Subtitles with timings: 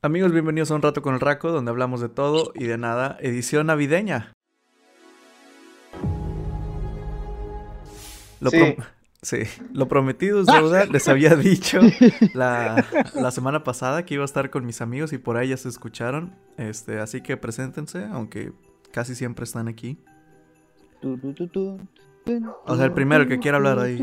[0.00, 3.16] Amigos, bienvenidos a Un Rato con el Raco, donde hablamos de todo y de nada,
[3.20, 4.32] edición navideña.
[8.40, 8.50] Lo,
[9.20, 9.38] Sí.
[9.72, 10.84] lo prometido es deuda.
[10.86, 11.80] Les había dicho
[12.34, 12.84] la,
[13.14, 15.68] la semana pasada que iba a estar con mis amigos y por ahí ya se
[15.68, 16.36] escucharon.
[16.56, 18.52] Este, así que preséntense, aunque
[18.92, 19.98] casi siempre están aquí.
[21.02, 23.98] O sea, el primero que quiera hablar ahí.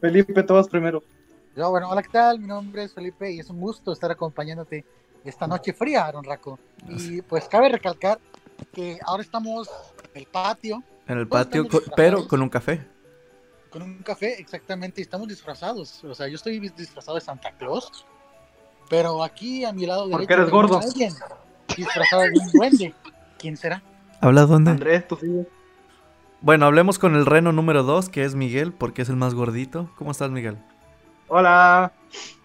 [0.00, 1.02] Felipe, todos primero.
[1.56, 2.40] Yo, bueno, hola, ¿qué tal?
[2.40, 4.84] Mi nombre es Felipe y es un gusto estar acompañándote
[5.24, 6.58] esta noche fría, Aaron Raco.
[6.88, 8.18] Y pues cabe recalcar
[8.72, 9.68] que ahora estamos
[10.12, 12.84] en el patio En el patio, pero con un café.
[13.70, 16.02] con un café, exactamente, y estamos disfrazados.
[16.04, 18.04] O sea, yo estoy disfrazado de Santa Claus,
[18.90, 20.80] pero aquí a mi lado Porque derecho eres gordo.
[20.80, 21.12] alguien
[21.76, 22.94] disfrazado de un duende.
[23.38, 23.82] ¿Quién será?
[24.20, 24.72] ¿Habla dónde?
[24.72, 25.46] Andrés, tú sigue.
[26.40, 29.90] Bueno, hablemos con el reno número 2, que es Miguel, porque es el más gordito.
[29.96, 30.58] ¿Cómo estás, Miguel?
[31.36, 31.92] Hola.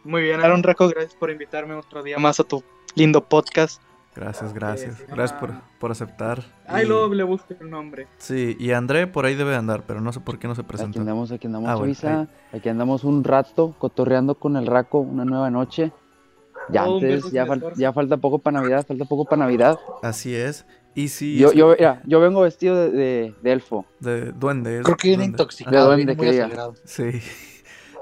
[0.04, 2.64] Muy bien, Aaron Raco, gracias por invitarme otro día más a tu
[2.96, 3.80] lindo podcast.
[4.16, 5.06] Gracias, gracias.
[5.08, 6.42] Gracias por, por aceptar.
[6.66, 8.08] Ay, Y- luego le busco el nombre.
[8.18, 10.70] Sí, y André por ahí debe andar, pero no sé por qué no se Aquí
[10.70, 11.02] presentó.
[11.02, 12.28] andamos, aquí andamos, Ah, bueno, Suiza.
[12.52, 15.92] Aquí andamos un rato cotorreando con el Raco, una nueva noche.
[16.70, 19.78] Ya Oh, antes, ya, fal- falta poco para Navidad, falta poco para Navidad.
[20.02, 20.66] Así es.
[20.96, 23.86] Y sí, yo, es yo, mira, yo vengo vestido de, de- de elfo.
[24.00, 24.81] de duende.
[24.84, 26.50] Creo que viene intoxicado, De duende, muy que.
[26.86, 27.22] Sí.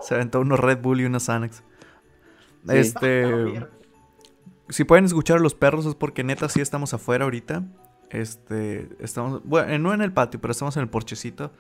[0.08, 1.58] Se aventó unos Red Bull y unos Xanax.
[1.58, 2.76] Sí.
[2.76, 3.66] Este.
[4.70, 7.64] Si pueden escuchar a los perros es porque neta sí estamos afuera ahorita.
[8.10, 8.90] Este.
[9.00, 9.42] Estamos.
[9.44, 11.52] Bueno, no en el patio, pero estamos en el porchecito.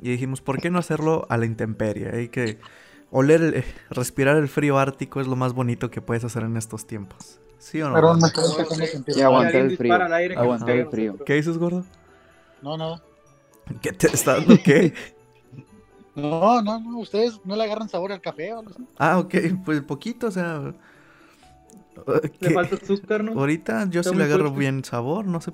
[0.00, 2.10] Y dijimos, ¿por qué no hacerlo a la intemperie?
[2.14, 2.58] Hay que.
[3.10, 6.56] Oler, el- eh, respirar el frío ártico es lo más bonito que puedes hacer en
[6.56, 7.40] estos tiempos.
[7.58, 7.94] ¿Sí o no?
[7.94, 8.76] Pero Gordo?
[8.78, 11.16] me sentir Y aguantar el frío, aguantar el frío.
[11.26, 11.84] ¿Qué dices, gordo?
[12.62, 13.00] No, no.
[13.82, 14.94] ¿Qué te está dando qué?
[16.20, 16.98] No, no, no.
[16.98, 18.86] ¿Ustedes no le agarran sabor al café o algo así?
[18.98, 20.74] Ah, ok, pues poquito, o sea.
[22.40, 22.50] Le ¿qué?
[22.50, 23.38] falta azúcar, ¿no?
[23.38, 24.58] Ahorita yo Está sí le agarro fuerte.
[24.60, 25.52] bien sabor, no sé.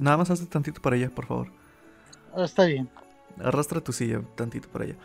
[0.00, 1.48] Nada más hazte tantito para allá, por favor.
[2.34, 2.88] Ah, Está bien.
[3.42, 4.96] Arrastra tu silla tantito para allá.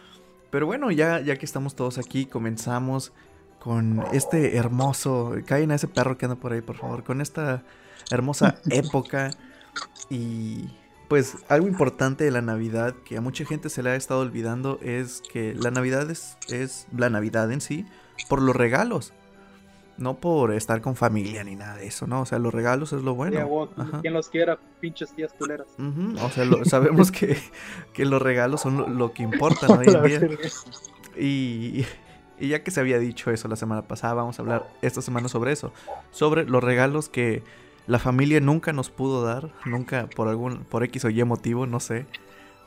[0.50, 3.11] Pero bueno, ya, ya que estamos todos aquí, comenzamos
[3.59, 5.34] con este hermoso.
[5.45, 7.03] Callen a ese perro que anda por ahí, por favor.
[7.03, 7.63] Con esta
[8.11, 9.31] hermosa época.
[10.09, 10.69] Y
[11.09, 14.80] pues algo importante de la Navidad que a mucha gente se le ha estado olvidando
[14.81, 17.86] es que la Navidad es, es la Navidad en sí
[18.30, 19.12] por los regalos.
[19.97, 22.22] No por estar con familia ni nada de eso, ¿no?
[22.22, 23.70] O sea, los regalos es lo bueno.
[24.02, 25.68] quien los quiera, pinches tías culeras.
[26.24, 27.38] O sea, lo- sabemos que,
[27.91, 29.74] que los regalos son lo, lo que importa ¿no?
[29.80, 30.40] hoy en día.
[31.18, 31.86] Y,
[32.40, 35.28] y ya que se había dicho eso la semana pasada, vamos a hablar esta semana
[35.28, 35.74] sobre eso.
[36.12, 37.44] Sobre los regalos que
[37.89, 41.79] la familia nunca nos pudo dar, nunca por algún, por X o Y motivo, no
[41.79, 42.05] sé,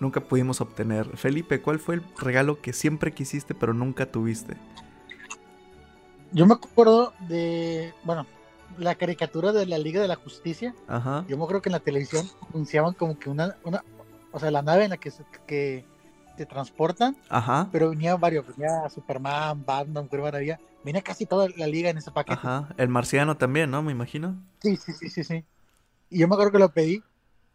[0.01, 1.17] nunca pudimos obtener.
[1.17, 4.57] Felipe, ¿cuál fue el regalo que siempre quisiste pero nunca tuviste?
[6.33, 8.27] Yo me acuerdo de, bueno,
[8.79, 10.75] la caricatura de la Liga de la Justicia.
[10.89, 11.25] Ajá.
[11.29, 13.85] Yo me acuerdo que en la televisión anunciaban como que una, una
[14.33, 15.13] o sea, la nave en la que
[15.47, 15.85] que
[16.37, 17.69] te transportan, Ajá.
[17.73, 22.11] pero venía varios, venía Superman, Batman, Mujer Maravilla, venía casi toda la liga en ese
[22.11, 22.39] paquete.
[22.39, 22.69] Ajá.
[22.77, 23.83] El marciano también, ¿no?
[23.83, 24.37] Me imagino.
[24.61, 25.45] Sí, sí, sí, sí, sí.
[26.11, 27.03] Y yo me acuerdo que lo pedí,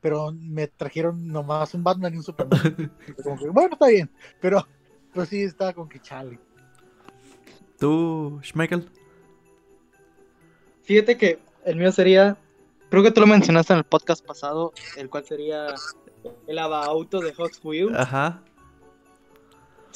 [0.02, 2.60] pero me trajeron nomás un Batman y un Superman.
[3.24, 4.66] Como que, bueno, está bien, pero
[5.14, 6.40] pues sí, estaba con que chale.
[7.80, 8.90] ¿Tú, Schmeckel?
[10.84, 12.38] Fíjate que el mío sería,
[12.90, 15.76] creo que tú lo mencionaste en el podcast pasado, el cual sería
[16.48, 17.96] el auto de Hot Wheels.
[17.96, 18.42] Ajá.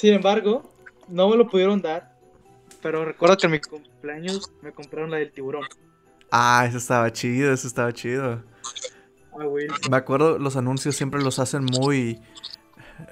[0.01, 0.63] Sin embargo,
[1.09, 2.17] no me lo pudieron dar,
[2.81, 5.63] pero recuerdo que en mi cumpleaños me compraron la del tiburón.
[6.31, 8.41] Ah, eso estaba chido, eso estaba chido.
[9.39, 9.67] Ah, güey.
[9.91, 12.19] Me acuerdo, los anuncios siempre los hacen muy.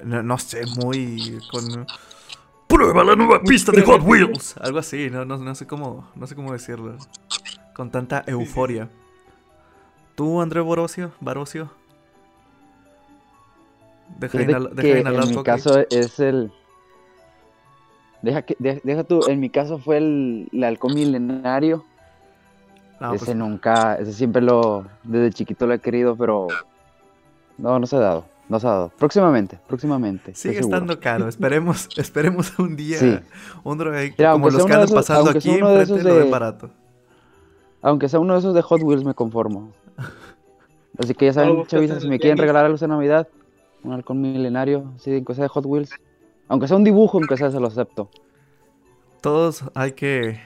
[0.04, 1.38] No, no sé, muy.
[1.52, 1.86] con.
[2.68, 4.58] ¡Prueba la nueva pista de Hot Wheels!
[4.58, 6.10] Algo así, no, no, no sé cómo.
[6.16, 6.98] No sé cómo decirlo.
[7.76, 8.90] Con tanta euforia.
[10.16, 11.12] ¿Tú, André Borosio?
[11.20, 11.72] Barocio?
[14.18, 16.52] Deja, que inhalar en mi caso es el...
[18.22, 21.86] Deja, que, de- deja tú, en mi caso fue el, el halcón milenario.
[23.00, 26.48] No, ese pues, nunca, ese siempre lo, desde chiquito lo he querido, pero
[27.58, 28.92] no, no se ha dado, no se ha dado.
[28.98, 30.36] Próximamente, próximamente.
[30.36, 31.30] sigue estando caro.
[31.30, 32.98] Esperemos, esperemos un día.
[32.98, 33.18] Sí.
[33.64, 36.70] Un drogadicto Mira, como los que andan pasando aquí uno de lo de- barato.
[37.82, 39.72] Aunque sea uno de esos de Hot Wheels me conformo.
[40.98, 43.30] Así que ya saben, en si me quieren regalar algo de Navidad,
[43.84, 45.92] un halcón milenario, así de cosa de Hot Wheels.
[46.50, 48.10] Aunque sea un dibujo, aunque sea, se lo acepto.
[49.22, 50.42] Todos hay que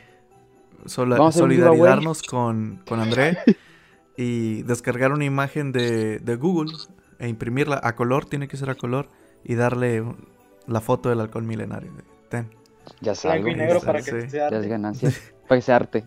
[0.86, 3.38] solidarizarnos con, con André
[4.18, 6.74] y descargar una imagen de, de Google
[7.20, 9.08] e imprimirla a color, tiene que ser a color,
[9.46, 10.04] y darle
[10.68, 11.92] la foto del halcón milenario.
[12.30, 12.50] Ten.
[13.00, 13.48] Ya blanco algo.
[13.48, 14.12] y negro para sí.
[14.12, 14.68] que sea Ya es arte.
[14.68, 15.10] ganancia.
[15.48, 16.04] para que sea arte.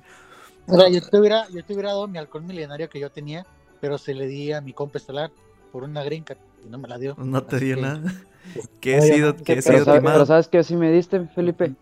[0.67, 3.47] O sea, yo te hubiera, yo te hubiera dado mi halcón milenario que yo tenía,
[3.81, 5.31] pero se le di a mi compa estelar
[5.77, 6.35] por una gringa
[6.65, 7.15] y no me la dio.
[7.19, 8.01] No te dio que- nada.
[8.81, 11.75] Que he sido, que he Pero sido Pero, pero ¿sabes qué sí me diste, Felipe?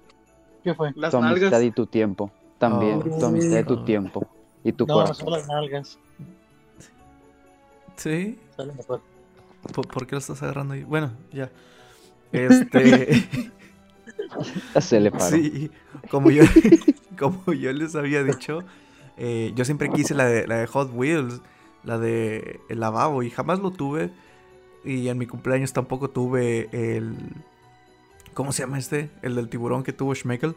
[0.64, 0.90] ¿Qué fue?
[0.96, 1.62] Las tu amistad nalgas.
[1.62, 2.32] y tu tiempo.
[2.58, 3.18] También, Oh.
[3.20, 4.26] tu amistad y tu tiempo.
[4.64, 5.96] Y tu No, no las nalgas.
[7.96, 8.36] Sí.
[8.56, 9.00] Sale mejor.
[9.72, 10.82] ¿Por, por qué lo estás agarrando ahí?
[10.82, 11.50] Bueno, ya.
[12.32, 13.28] Este.
[14.74, 15.36] Ya se le paró.
[15.36, 15.70] sí.
[16.10, 16.42] Como yo,
[17.18, 18.64] como yo les había dicho,
[19.16, 21.40] eh, yo siempre quise la de, la de Hot Wheels,
[21.84, 24.10] la de el lavabo, y jamás lo tuve.
[24.84, 27.16] Y en mi cumpleaños tampoco tuve el.
[28.34, 29.10] ¿Cómo se llama este?
[29.22, 30.54] El del tiburón que tuvo Schmeckel.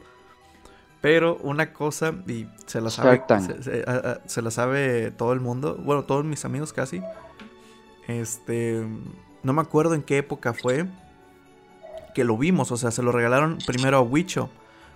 [1.00, 3.46] Pero una cosa, y se la sabe, Shark Tank.
[3.62, 3.94] se, se- a-
[4.24, 7.02] a- se la sabe todo el mundo, bueno, todos mis amigos casi.
[8.08, 8.86] Este,
[9.44, 10.86] no me acuerdo en qué época fue
[12.16, 14.50] que lo vimos, o sea, se lo regalaron primero a Wicho,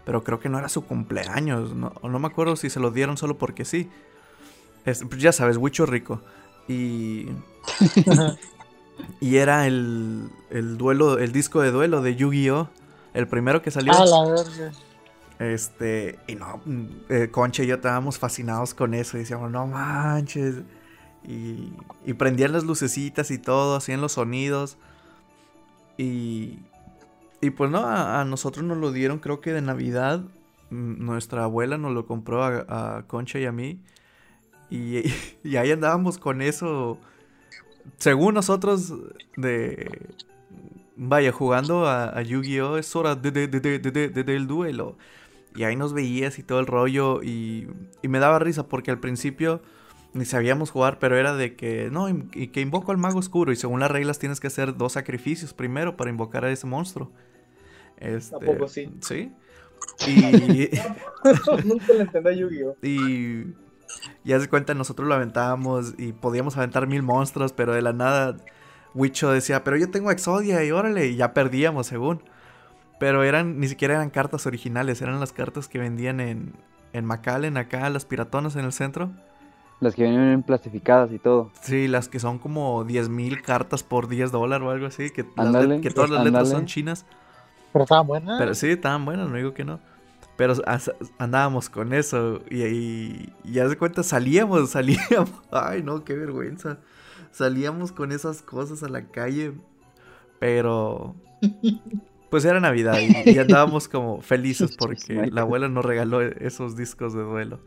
[0.05, 3.17] pero creo que no era su cumpleaños, no, no me acuerdo si se lo dieron
[3.17, 3.89] solo porque sí.
[4.85, 6.21] Es- pues ya sabes, Wicho rico.
[6.67, 7.27] Y,
[9.19, 12.69] y era el, el duelo, el disco de duelo de Yu-Gi-Oh!
[13.13, 13.91] El primero que salió.
[13.93, 14.71] Ah, la verga.
[15.39, 19.17] Este, y no, mm, eh, Concha y yo estábamos fascinados con eso.
[19.17, 20.55] Y decíamos, no manches.
[21.27, 21.73] Y,
[22.05, 24.77] y prendían las lucecitas y todo, hacían los sonidos.
[25.97, 26.59] Y,
[27.41, 30.21] y pues no, a, a nosotros nos lo dieron, creo que de Navidad.
[30.69, 33.79] Mm, Nuestra abuela nos lo compró a, a Concha y a mí.
[34.71, 35.03] Y,
[35.43, 36.97] y ahí andábamos con eso.
[37.97, 38.93] Según nosotros,
[39.37, 40.09] de.
[40.95, 42.77] Vaya, jugando a, a Yu-Gi-Oh!
[42.77, 44.97] es hora de, de- de- de- de- de- de- del duelo.
[45.55, 47.21] Y ahí nos veías y todo el rollo.
[47.23, 47.67] Y,
[48.01, 49.61] y me daba risa porque al principio
[50.13, 53.51] ni sabíamos jugar, pero era de que no, y que invoco al mago oscuro.
[53.51, 57.11] Y según las reglas tienes que hacer dos sacrificios primero para invocar a ese monstruo.
[57.97, 58.89] Este, ¿A poco sí?
[59.01, 59.31] Sí.
[60.07, 60.69] Y,
[61.65, 62.75] Nunca le entendí a Yu-Gi-Oh!
[62.83, 63.45] y
[64.23, 68.35] ya se cuenta, nosotros lo aventábamos y podíamos aventar mil monstruos, pero de la nada
[68.93, 72.21] Wicho decía, pero yo tengo Exodia y órale, y ya perdíamos según.
[72.99, 76.53] Pero eran, ni siquiera eran cartas originales, eran las cartas que vendían en,
[76.93, 79.09] en McAllen, acá, las piratonas en el centro.
[79.79, 81.51] Las que vienen plastificadas y todo.
[81.61, 85.25] Sí, las que son como 10 mil cartas por 10 dólares o algo así, que,
[85.35, 87.05] las que todas las letras son chinas.
[87.73, 88.39] Pero estaban buenas.
[88.39, 89.79] Pero sí, estaban buenas, no digo que no.
[90.37, 90.53] Pero
[91.17, 95.31] andábamos con eso y, y, y ya de cuenta salíamos, salíamos.
[95.51, 96.79] Ay, no, qué vergüenza.
[97.31, 99.53] Salíamos con esas cosas a la calle.
[100.39, 101.15] Pero
[102.31, 107.13] pues era Navidad y, y andábamos como felices porque la abuela nos regaló esos discos
[107.13, 107.59] de duelo.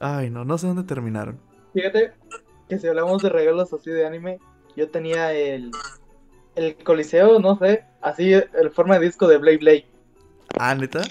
[0.00, 1.38] Ay, no, no sé dónde terminaron.
[1.72, 2.12] Fíjate
[2.68, 4.38] que si hablamos de regalos así de anime,
[4.76, 5.70] yo tenía el,
[6.56, 9.86] el Coliseo, no sé, así el forma de disco de Blade Blade.
[10.58, 11.02] Ah, neta.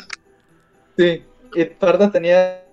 [0.97, 1.23] Sí,
[1.55, 2.63] y Parda tenía,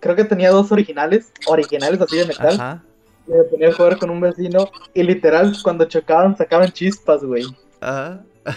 [0.00, 2.54] creo que tenía dos originales, originales así de metal.
[2.54, 2.82] Ajá.
[3.26, 7.44] Y me ponía a jugar con un vecino y literal cuando chocaban sacaban chispas, güey.
[7.80, 8.22] Ajá.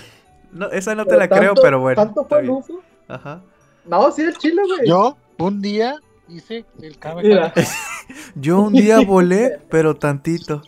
[0.53, 2.03] No, esa no te Pero la creo, pero bueno.
[2.03, 2.81] ¿Tanto fue el uso?
[3.07, 3.41] Ajá.
[3.85, 4.85] No, sí, el chile, güey.
[4.85, 5.95] Yo, un día,
[6.27, 6.97] hice el.
[6.99, 7.53] Kamehameha.
[8.35, 10.61] Yo un día volé, pero tantito.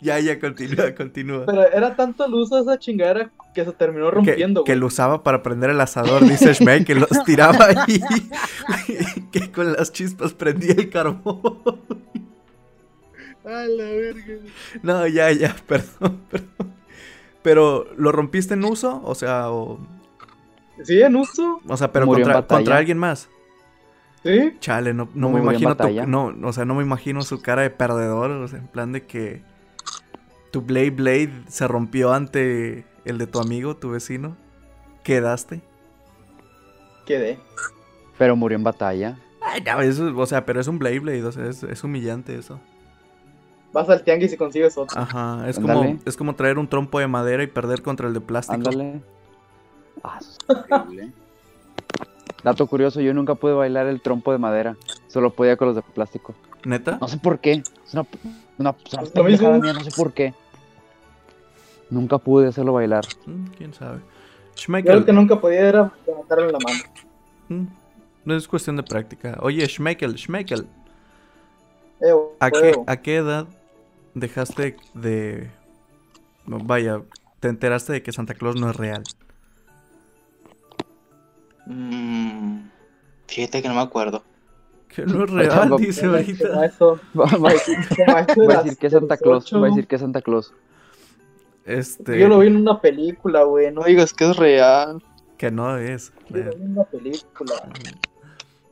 [0.00, 1.44] ya, ya, continúa, continúa.
[1.44, 5.22] Pero era tanto el uso de esa chingadera que se terminó rompiendo, que lo usaba
[5.22, 8.00] para prender el asador, dice Shmei, que los tiraba ahí.
[9.32, 11.60] que con las chispas prendía el carbón.
[13.44, 14.34] A la verga.
[14.82, 16.72] No, ya, ya, perdón, perdón.
[17.42, 19.02] Pero, ¿lo rompiste en uso?
[19.04, 19.80] O sea, o,
[20.84, 23.28] Sí, en uso, o sea, pero contra, contra alguien más.
[24.24, 24.54] sí.
[24.60, 27.70] Chale, no, no me imagino tu, no, o sea, no me imagino su cara de
[27.70, 29.42] perdedor, o sea, en plan de que
[30.50, 34.36] tu Blade Blade se rompió ante el de tu amigo, tu vecino.
[35.02, 35.60] Quedaste.
[37.06, 37.38] Quedé.
[38.18, 39.18] Pero murió en batalla.
[39.40, 42.38] Ay, no, eso, o sea, pero es un Blade Blade, o sea, es, es humillante
[42.38, 42.60] eso.
[43.72, 45.00] Vas al tianguis y consigues otro.
[45.00, 45.80] Ajá, es Ándale.
[45.80, 48.54] como, es como traer un trompo de madera y perder contra el de plástico.
[48.54, 49.00] Ándale.
[50.02, 51.12] Ah, eso es terrible.
[52.44, 54.76] Dato curioso, yo nunca pude bailar el trompo de madera.
[55.08, 56.34] Solo podía con los de plástico.
[56.64, 56.98] ¿Neta?
[57.00, 57.62] No sé por qué.
[57.86, 58.06] Es una,
[58.58, 60.34] una, es una mía, no sé por qué.
[61.92, 63.04] Nunca pude hacerlo bailar.
[63.26, 63.98] Mm, ¿Quién sabe?
[63.98, 65.04] Yo lo Schmeckel.
[65.04, 66.78] que nunca podía era levantarlo en la mano.
[67.48, 67.64] mm,
[68.24, 69.36] No es cuestión de práctica.
[69.42, 70.66] Oye, Schmeckel, Schmeckel.
[72.00, 72.72] Eh, ¿A qué.
[72.86, 73.46] ¿A qué edad
[74.14, 75.50] dejaste de...
[76.46, 77.02] no, Vaya,
[77.40, 79.02] te enteraste de que Santa Claus no es real?
[81.66, 82.68] Mm,
[83.26, 84.22] fíjate que no me acuerdo.
[84.88, 86.48] Que no es real, dice ahorita.
[87.14, 87.76] Va, a decir,
[88.78, 89.52] que Santa Claus.
[89.52, 90.54] Va a decir que es Santa Claus.
[91.64, 92.18] Este.
[92.18, 93.72] Yo lo vi en una película, güey.
[93.72, 95.02] No digas que es real.
[95.36, 96.12] Que no es.
[96.28, 97.54] Yo lo vi en una película.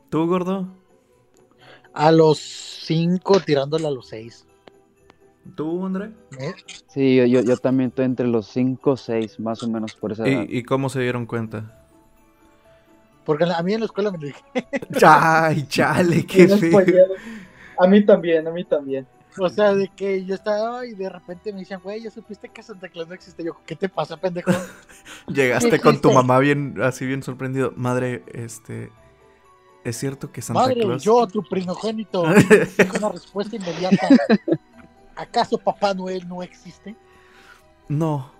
[0.09, 0.67] ¿Tú, gordo?
[1.93, 4.47] A los 5 tirándole a los 6.
[5.55, 6.11] ¿Tú, André?
[6.87, 10.11] Sí, yo, yo, yo también estoy entre los 5 o 6, más o menos por
[10.11, 10.45] esa edad.
[10.47, 11.81] ¿Y, y cómo se dieron cuenta?
[13.25, 14.43] Porque a mí en la escuela me dije.
[15.05, 16.79] Ay, chale, qué feo.
[17.77, 19.07] A mí también, a mí también.
[19.37, 22.61] O sea, de que yo estaba y de repente me decían, güey, ¿ya supiste que
[22.63, 23.43] Santa Claus no existe?
[23.43, 24.51] Yo, ¿qué te pasa, pendejo?
[25.27, 27.73] Llegaste ¿Qué con tu mamá bien, así bien sorprendido.
[27.75, 28.91] Madre, este.
[29.83, 31.03] ¿Es cierto que Santa Madre, Claus?
[31.03, 32.23] yo, tu primogénito,
[32.91, 34.07] con una respuesta inmediata.
[35.15, 36.95] ¿Acaso Papá Noel no existe?
[37.87, 38.31] No.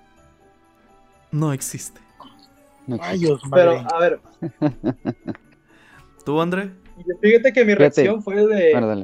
[1.31, 1.99] No existe.
[2.87, 3.11] No existe.
[3.25, 3.87] Rayos, Pero, madre.
[3.95, 4.21] a ver,
[6.25, 6.71] ¿Tú, André?
[7.21, 7.79] fíjate que mi Fíjate.
[8.03, 8.71] reacción fue de.
[8.73, 9.03] Bueno, dale.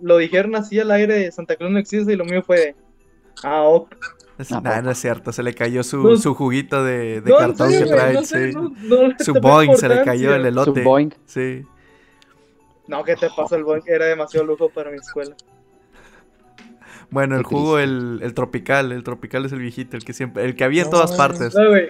[0.00, 2.12] Lo dijeron así al aire: Santa Claus no existe.
[2.12, 2.74] Y lo mío fue de.
[3.42, 3.94] Ah, ok.
[4.50, 6.16] No, nah, no es cierto, se le cayó su, No.
[6.18, 8.12] su juguito de, de No, cartón serio, que trae.
[8.12, 8.36] no sí.
[8.52, 10.82] no- no le Su Boeing se le cayó el Su elote.
[10.82, 11.10] Boeing.
[11.24, 11.62] Sí.
[12.86, 13.56] No, ¿qué te pasa?
[13.56, 15.34] El Boeing era demasiado lujo para mi escuela.
[17.10, 20.54] Bueno, el jugo, el, el tropical, el tropical es el viejito, el que siempre, el
[20.56, 21.54] que había en No, todas partes.
[21.54, 21.88] No, güey.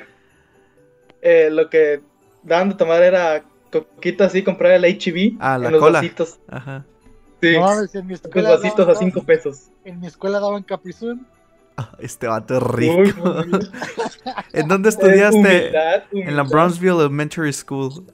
[1.22, 2.00] Eh, lo que
[2.44, 5.98] daban de tomar era coquita así, comprar el HB Ah, la en los cola.
[6.00, 6.38] vasitos.
[6.48, 6.84] Ajá.
[7.54, 8.48] No mames, en mi los escuela.
[8.50, 9.70] a daban- 5 pesos.
[9.84, 11.26] En mi escuela daban Caprizón.
[11.76, 13.22] Ah, Este vato es rico.
[13.22, 13.68] Uy.
[14.52, 15.36] ¿En dónde estudiaste?
[15.38, 16.42] humildad, En la.
[16.42, 18.04] Brownsville Elementary School.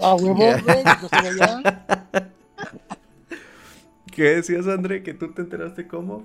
[0.00, 0.60] Ah, huevo, Yeah.
[0.62, 0.82] güey.
[0.84, 1.84] Yo soy allá.
[4.12, 5.02] ¿Qué decías, André?
[5.02, 6.24] ¿Que tú te enteraste cómo?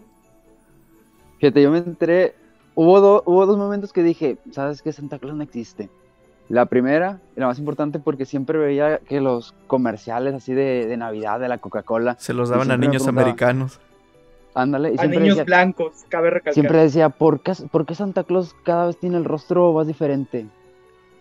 [1.40, 2.36] Fíjate, yo me enteré.
[2.76, 4.92] Hubo, do- hubo dos momentos que dije, ¿sabes qué?
[4.92, 5.90] Santa Claus no existe.
[6.54, 10.98] La primera, y la más importante, porque siempre veía que los comerciales así de, de
[10.98, 13.80] Navidad, de la Coca-Cola, Se los daban a niños americanos.
[14.54, 16.54] ándale, y A niños decía, blancos, cabe recalcar.
[16.54, 20.46] siempre decía ¿por qué, ¿por qué Santa Claus cada vez tiene el rostro más diferente?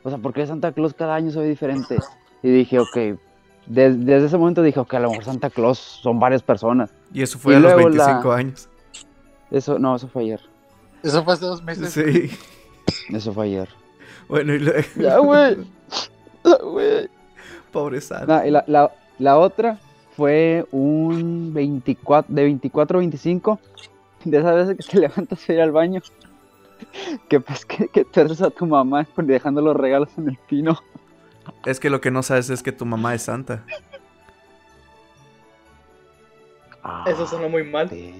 [0.03, 1.97] O sea, ¿por qué Santa Claus cada año se ve diferente?
[2.43, 2.97] Y dije, ok,
[3.67, 6.93] des- desde ese momento dije, ok, a lo mejor Santa Claus son varias personas.
[7.11, 8.69] Y eso fue Y a los luego la- 25 años.
[9.51, 10.41] Eso, no, eso fue ayer.
[11.03, 11.91] Eso fue hace dos meses.
[11.93, 12.31] Sí.
[13.15, 13.69] Eso fue ayer.
[14.29, 14.81] Bueno, y luego...
[14.97, 15.57] Ya, güey.
[16.45, 17.09] Ya, güey.
[17.71, 18.41] Pobre Santa.
[18.41, 19.79] No, y la, la, la otra
[20.17, 23.61] fue un 24, de 24 a 25,
[24.25, 26.01] de esas veces que te levantas a ir al baño,
[27.29, 30.37] que pues que, que te haces a tu mamá por- dejando los regalos en el
[30.49, 30.77] pino.
[31.65, 33.65] Es que lo que no sabes es que tu mamá es santa.
[37.07, 37.89] Eso sonó muy mal.
[37.89, 38.15] Sí.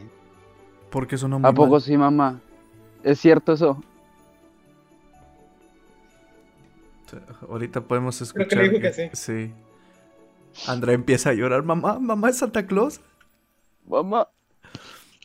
[0.91, 1.81] Porque eso no muy ¿A poco mal.
[1.81, 2.41] sí, mamá?
[3.03, 3.83] ¿Es cierto eso?
[7.49, 8.49] Ahorita podemos Creo escuchar.
[8.49, 9.11] que le dijo que sí.
[9.13, 9.55] Sí.
[10.67, 11.63] Andrea empieza a llorar.
[11.63, 13.01] Mamá, mamá es Santa Claus.
[13.87, 14.29] Mamá.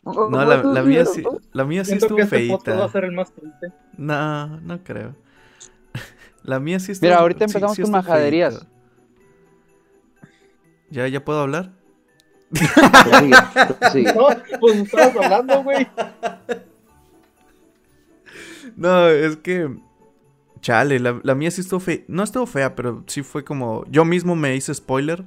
[0.04, 2.88] No, la, la mía sí, la mía sí Siento estuvo que este podcast va a
[2.88, 2.92] feita.
[2.94, 3.74] ser el más triste.
[3.98, 5.16] No, no creo.
[6.44, 8.60] La mía sí estuvo Mira, ahorita sí- empezamos sí con majaderías.
[8.60, 8.70] feita.
[10.92, 11.72] ¿Ya, ya puedo hablar?
[12.50, 14.28] No,
[14.62, 15.88] pues estabas hablando, güey.
[18.76, 19.76] No, es que.
[20.68, 22.00] Chale, la, la mía sí estuvo fea.
[22.10, 23.86] No estuvo fea, pero sí fue como.
[23.90, 25.24] Yo mismo me hice spoiler.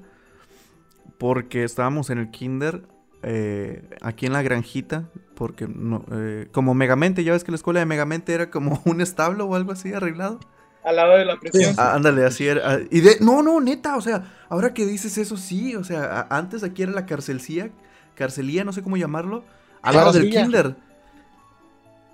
[1.17, 2.83] Porque estábamos en el kinder.
[3.23, 5.09] eh, aquí en la granjita.
[5.35, 9.01] Porque no, eh, como Megamente, ya ves que la escuela de Megamente era como un
[9.01, 10.41] establo o algo así arreglado.
[10.85, 11.75] Al lado de la prisión.
[11.79, 12.61] Ah, ándale, así era.
[12.75, 13.17] ah, Y de.
[13.21, 15.75] No, no, neta, o sea, ahora que dices eso, sí.
[15.75, 17.71] O sea, a- antes aquí era la carcelcía.
[18.15, 19.43] Carcelía, no sé cómo llamarlo.
[19.81, 20.77] Al lado del kinder.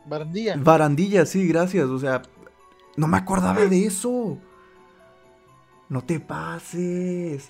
[0.04, 0.54] Barandilla.
[0.56, 1.86] Barandilla, sí, gracias.
[1.86, 2.22] O sea,
[2.96, 4.38] no me acordaba de eso.
[5.88, 7.46] No te pases.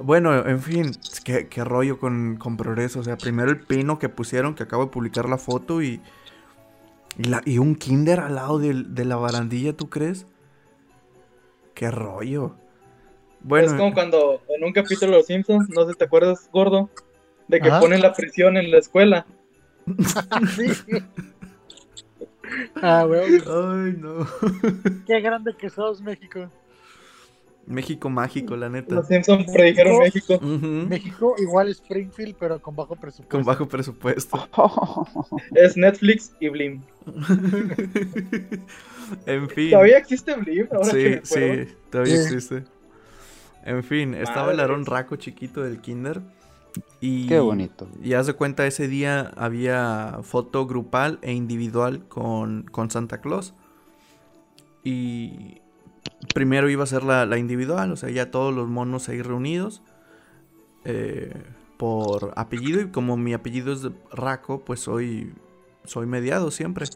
[0.00, 0.92] Bueno, en fin,
[1.24, 3.00] qué, qué rollo con, con progreso.
[3.00, 6.00] O sea, primero el pino que pusieron, que acabo de publicar la foto y.
[7.18, 10.26] Y, la- y un kinder al lado de, la barandilla, ¿tú crees?
[11.74, 12.54] Qué rollo.
[13.40, 16.48] Bueno, es como cuando en un capítulo de Los Simpsons, no sé si te acuerdas,
[16.52, 16.90] gordo,
[17.48, 17.80] de que Ajá.
[17.80, 19.26] ponen la prisión en la escuela.
[20.56, 20.72] Sí.
[22.82, 24.26] Ah, ay, no.
[25.06, 26.48] Qué grande que sos, México.
[27.66, 28.94] México mágico, la neta.
[28.94, 30.38] Los Simpsons predijeron México.
[30.40, 33.36] México igual Springfield, pero con bajo presupuesto.
[33.36, 34.48] Con bajo presupuesto.
[35.54, 36.82] Es Netflix y Blim.
[39.26, 39.70] en fin.
[39.70, 42.22] Todavía existe Blim, ahora que Sí, me sí, todavía Sí.
[42.22, 42.64] existe.
[43.64, 44.60] En fin, estaba el.
[44.60, 46.20] Aarón Raco chiquito del kinder.
[47.00, 47.88] Y, Qué bonito.
[48.02, 53.54] Y haz de cuenta, ese día había foto grupal e individual con, con Santa Claus.
[54.84, 55.60] Y
[56.34, 59.82] primero iba a ser la, la individual, o sea, ya todos los monos ahí reunidos.
[60.84, 61.42] eh,
[61.76, 65.34] por apellido, y como mi apellido es Raco, pues soy,
[65.84, 66.86] soy mediado siempre.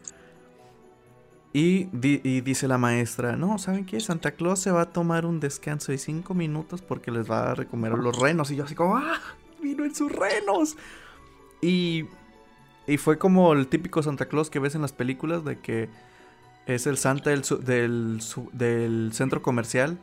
[1.53, 3.99] Y, di- y dice la maestra, no, ¿saben qué?
[3.99, 7.55] Santa Claus se va a tomar un descanso de cinco minutos porque les va a
[7.55, 8.49] recomer los renos.
[8.51, 9.19] Y yo así como, ¡ah!
[9.61, 10.77] Vino en sus renos.
[11.61, 12.05] Y,
[12.87, 15.89] y fue como el típico Santa Claus que ves en las películas de que
[16.65, 17.43] es el Santa del,
[18.53, 19.97] del, centro comercial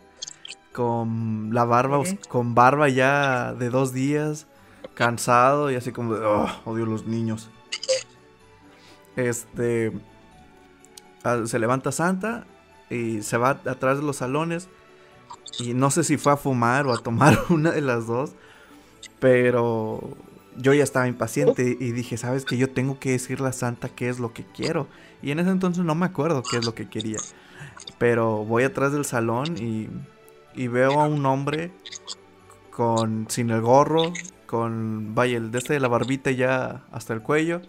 [0.73, 4.47] con la barba, con barba ya de dos días,
[4.95, 7.51] cansado y así como de, "Oh, odio los niños.
[9.17, 9.93] Este,
[11.25, 12.47] ah, se levanta Santa
[12.91, 14.69] y se va atrás de los salones
[15.59, 18.33] y no sé si fue a fumar o a tomar una de las dos,
[19.19, 20.17] pero
[20.57, 24.09] yo ya estaba impaciente y dije, sabes que yo tengo que decirle a Santa qué
[24.09, 24.89] es lo que quiero.
[25.23, 27.19] Y en ese entonces no me acuerdo qué es lo que quería.
[27.99, 29.89] Pero voy atrás del salón y,
[30.55, 31.71] y veo a un hombre
[32.71, 34.13] con sin el gorro,
[34.47, 37.61] con vaya el de este de la barbita ya hasta el cuello.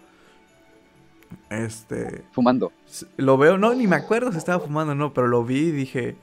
[1.48, 2.72] Este, Fumando.
[3.16, 5.70] Lo veo, no, ni me acuerdo si estaba fumando o no, pero lo vi y
[5.70, 6.16] dije,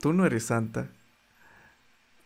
[0.00, 0.88] tú no eres santa.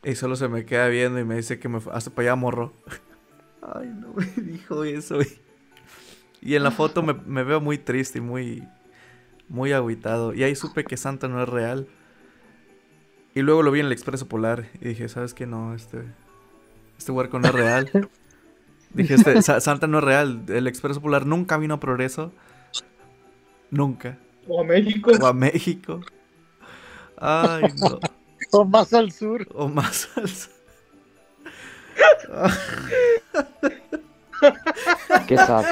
[0.05, 2.73] Y solo se me queda viendo y me dice que me hace para allá, morro.
[3.63, 5.21] Ay, no me dijo eso.
[5.23, 5.29] Y,
[6.41, 8.67] y en la foto me, me veo muy triste y muy,
[9.49, 10.35] muy agüitado.
[10.35, 11.89] Y ahí supe que Santa no es real.
[13.35, 15.47] Y luego lo vi en el Expreso Polar y dije, ¿sabes qué?
[15.47, 16.03] No, este,
[16.99, 17.91] este huerco no es real.
[18.95, 20.43] Dije, este, Sa- Santa no es real.
[20.49, 22.33] El Expreso Polar nunca vino a Progreso.
[23.71, 24.19] Nunca.
[24.47, 25.11] O a México.
[25.21, 26.01] O a México.
[27.17, 27.99] Ay, no.
[28.53, 29.47] O más al sur.
[29.55, 30.51] O más salsa.
[35.27, 35.65] Qué sad.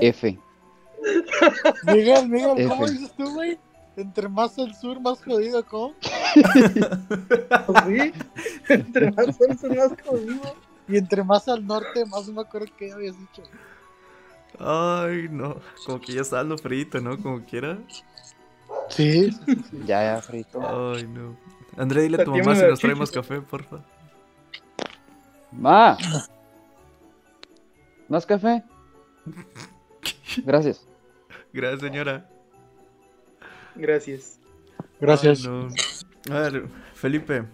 [0.00, 0.38] F.
[1.84, 2.92] Miguel, Miguel, ¿cómo F.
[2.92, 3.58] dices tú, güey?
[3.96, 5.94] Entre más al sur, más jodido, ¿cómo?
[7.86, 8.12] Sí.
[8.68, 10.54] Entre más son más jodido.
[10.86, 13.42] Y entre más al norte, más me acuerdo qué habías dicho.
[14.60, 15.56] Ay, no.
[15.84, 17.20] Como que ya está dando frito, ¿no?
[17.20, 17.78] Como quiera.
[18.88, 19.36] Sí.
[19.84, 20.60] Ya, ya, frito.
[20.94, 21.36] Ay, no.
[21.76, 23.78] André, dile a tu mamá si nos trae más café, porfa.
[25.52, 25.96] Ma.
[28.08, 28.62] ¿Más café?
[30.44, 30.86] Gracias.
[31.52, 32.28] Gracias, señora.
[33.74, 34.38] Gracias.
[35.00, 35.44] Gracias.
[35.44, 36.34] Ay, no.
[36.34, 37.44] A ver, Felipe.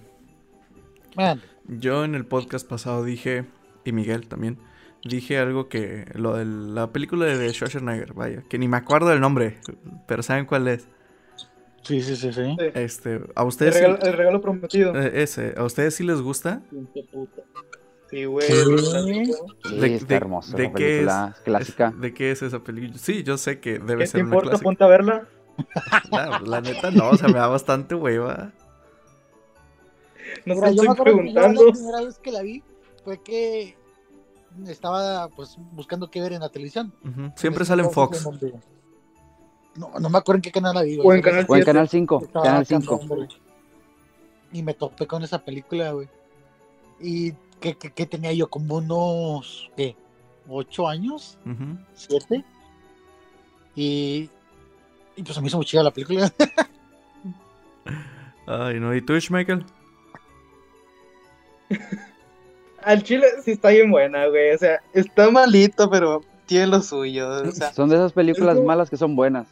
[1.17, 3.45] Man, Yo en el podcast pasado dije,
[3.85, 4.59] y Miguel también,
[5.05, 9.21] dije algo que lo de la película de Schwarzenegger, vaya, que ni me acuerdo del
[9.21, 9.59] nombre,
[10.09, 10.89] pero ¿saben cuál es?
[11.85, 12.57] Sí, sí, sí, sí.
[12.75, 14.95] Este, a El ustedes sí- regalo, el regalo prometido.
[15.01, 16.61] eh, ese, ¿a ustedes sí les gusta?
[16.71, 17.43] Pinche puta.
[18.11, 18.47] Sí, güey.
[18.47, 19.33] Sí.
[19.81, 20.57] ¿De- está de- hermoso.
[20.57, 21.09] de qué es?
[21.45, 21.91] clásica.
[21.97, 22.99] ¿De qué es esa película?
[22.99, 24.49] Sí, yo sé que debe ¿Qué te ser una importa?
[24.51, 24.65] clásica.
[24.65, 25.29] Ponte a verla.
[26.11, 28.53] La, la neta no, o sea, me da bastante hueva.
[30.47, 31.67] No Mira, te yo me estoy acuerdo que yo preguntando.
[31.67, 32.63] la primera vez que la vi
[33.05, 33.77] fue que
[34.69, 36.93] estaba pues buscando qué ver en la televisión.
[37.03, 38.27] Ujú, Siempre En ese sale en Fox.
[38.27, 38.53] en
[39.77, 40.97] No, no me acuerdo en qué canal la vi.
[40.97, 41.67] güey, O en Canal O en 7.
[41.67, 42.23] Canal 5.
[42.25, 42.91] estaba Canal 5.
[42.99, 43.29] cantando, güey.
[44.53, 46.09] Y me topé con esa película, güey.
[47.01, 49.97] Y que, que, que tenía yo como unos, ¿qué?
[50.49, 51.39] ¿Ocho años?
[51.95, 52.45] ¿Siete?
[53.75, 54.31] Y,
[55.17, 56.33] y pues a mí se me chida la película.
[58.47, 59.65] Ay, no, ¿y tú, Michael?
[62.83, 64.55] Al chile sí está bien buena, güey.
[64.55, 67.29] O sea, está malito, pero tiene lo suyo.
[67.43, 69.49] O sea, Son de esas películas Es como- malas que son buenas.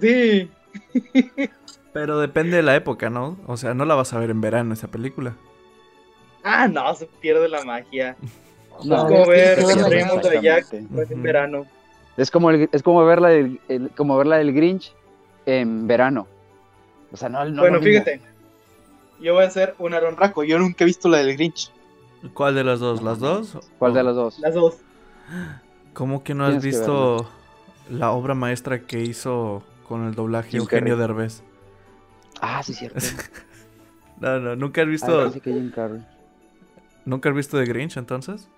[0.00, 0.50] Sí.
[1.92, 3.36] Pero depende de la época, ¿no?
[3.46, 5.34] O sea, no la vas a ver en verano esa película.
[6.42, 8.16] Ah, no, se pierde la magia.
[8.84, 11.66] No, es como ver verla Raymond de Jack pues, en verano.
[12.16, 14.94] Es como, el- es como verla del, el- como verla del Grinch
[15.44, 16.26] en verano.
[17.12, 18.22] O sea, no, no bueno, fíjate.
[19.20, 20.42] Yo voy a hacer un Aaron Raco.
[20.42, 21.70] Yo nunca he visto la del Grinch.
[22.32, 23.02] ¿Cuál de las dos?
[23.02, 23.58] ¿Las dos?
[23.78, 24.38] ¿Cuál O- de las dos?
[24.38, 24.78] Las dos.
[25.92, 27.28] ¿Cómo que no has visto
[27.90, 31.06] la obra maestra que hizo con el doblaje Jim Eugenio Carrey.
[31.16, 31.42] Derbez?
[32.40, 32.98] Ah, sí, cierto.
[34.20, 36.00] No, no, ¿nunca has Ah, visto, que Jim Carrey.
[37.04, 38.48] ¿nunca has visto The Grinch entonces?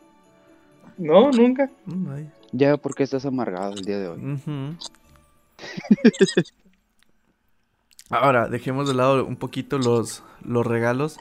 [0.99, 1.71] No, nunca.
[1.87, 2.31] Mm, ay.
[2.53, 4.21] Ya veo por qué estás amargado el día de hoy.
[8.11, 11.19] Ahora, dejemos de lado un poquito los, los regalos.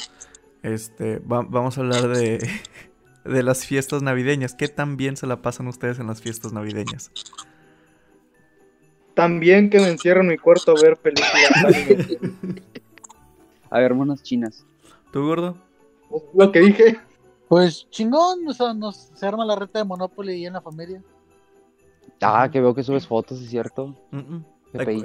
[0.61, 2.45] Este, va- vamos a hablar de,
[3.23, 4.53] de las fiestas navideñas.
[4.55, 7.11] ¿Qué tan bien se la pasan ustedes en las fiestas navideñas?
[9.13, 11.33] También que me encierro en mi cuarto a ver películas.
[13.69, 14.65] A ver, monas chinas.
[15.11, 15.57] ¿Tú, gordo?
[16.35, 16.99] Lo que dije.
[17.47, 21.01] Pues chingón, o sea, nos, se arma la reta de Monopoly y en la familia.
[22.21, 23.95] Ah, que veo que subes fotos, es cierto.
[24.11, 24.45] Mm, mm.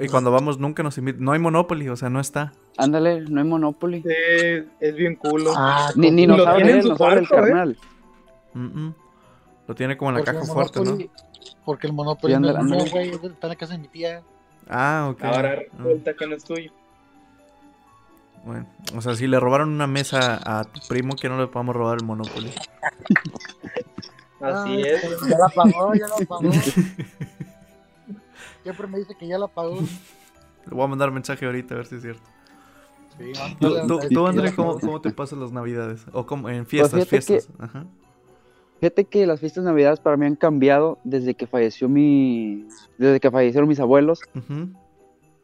[0.01, 1.23] Y cuando vamos nunca nos invitan.
[1.23, 2.53] No hay Monopoly, o sea, no está.
[2.77, 4.01] Ándale, no hay Monopoly.
[4.01, 5.51] Sí, es bien culo.
[5.55, 7.27] Ah, Ni, ni nos abre, nos el ¿eh?
[7.27, 7.77] carnal.
[8.53, 8.95] Mm, mm.
[9.69, 10.97] Lo tiene como en la porque caja fuerte, ¿no?
[11.63, 14.23] Porque el Monopoly no es mío, güey, está en la casa de mi tía.
[14.67, 15.23] Ah, ok.
[15.23, 16.71] Ahora Ah, resulta que no es tuyo.
[18.43, 21.75] bueno, o sea, si le robaron una mesa a tu primo, que no le podamos
[21.75, 22.49] robar el Monopoly.
[24.41, 25.03] Así Ay, es.
[25.29, 26.51] Ya la pagó, ya la pagó.
[28.63, 29.75] Siempre me dice que ya la pagó.
[29.81, 32.23] Le voy a mandar mensaje ahorita a ver si es cierto.
[33.19, 34.25] Sí, ¿Tú, tú, tú.
[34.25, 36.05] André, ¿cómo, cómo te pasas las navidades?
[36.11, 37.53] O cómo, en fiestas, fíjate que- fiestas.
[37.59, 37.85] Ajá.
[38.79, 42.67] Fíjate que las fiestas navidades para mí han cambiado desde que falleció mi.
[42.97, 44.21] Desde que fallecieron mis abuelos.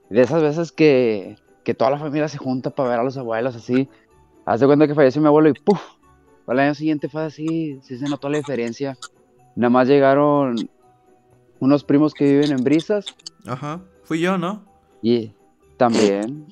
[0.09, 3.55] De esas veces que, que toda la familia se junta para ver a los abuelos
[3.55, 3.89] así.
[4.45, 5.81] Haz de cuenta que falleció mi abuelo y ¡puf!
[6.47, 8.97] Al año siguiente fue así, sí se notó la diferencia.
[9.55, 10.55] Nada más llegaron
[11.59, 13.05] unos primos que viven en Brisas
[13.47, 13.81] Ajá.
[14.03, 14.63] Fui yo, ¿no?
[15.01, 15.31] y
[15.77, 16.47] también,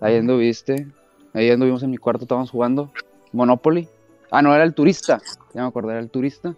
[0.00, 0.86] ahí anduviste,
[1.32, 2.92] ahí anduvimos en mi cuarto, estábamos jugando
[3.32, 3.88] Monopoly.
[4.30, 5.20] Ah, no, era el turista,
[5.54, 6.54] ya me acordé, era el turista.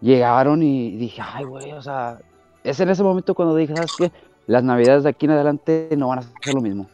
[0.00, 2.20] Llegaron y dije, ay, güey, o sea,
[2.62, 4.12] es en ese momento cuando dije, ¿sabes qué?
[4.46, 6.86] Las navidades de aquí en adelante no van a ser lo mismo.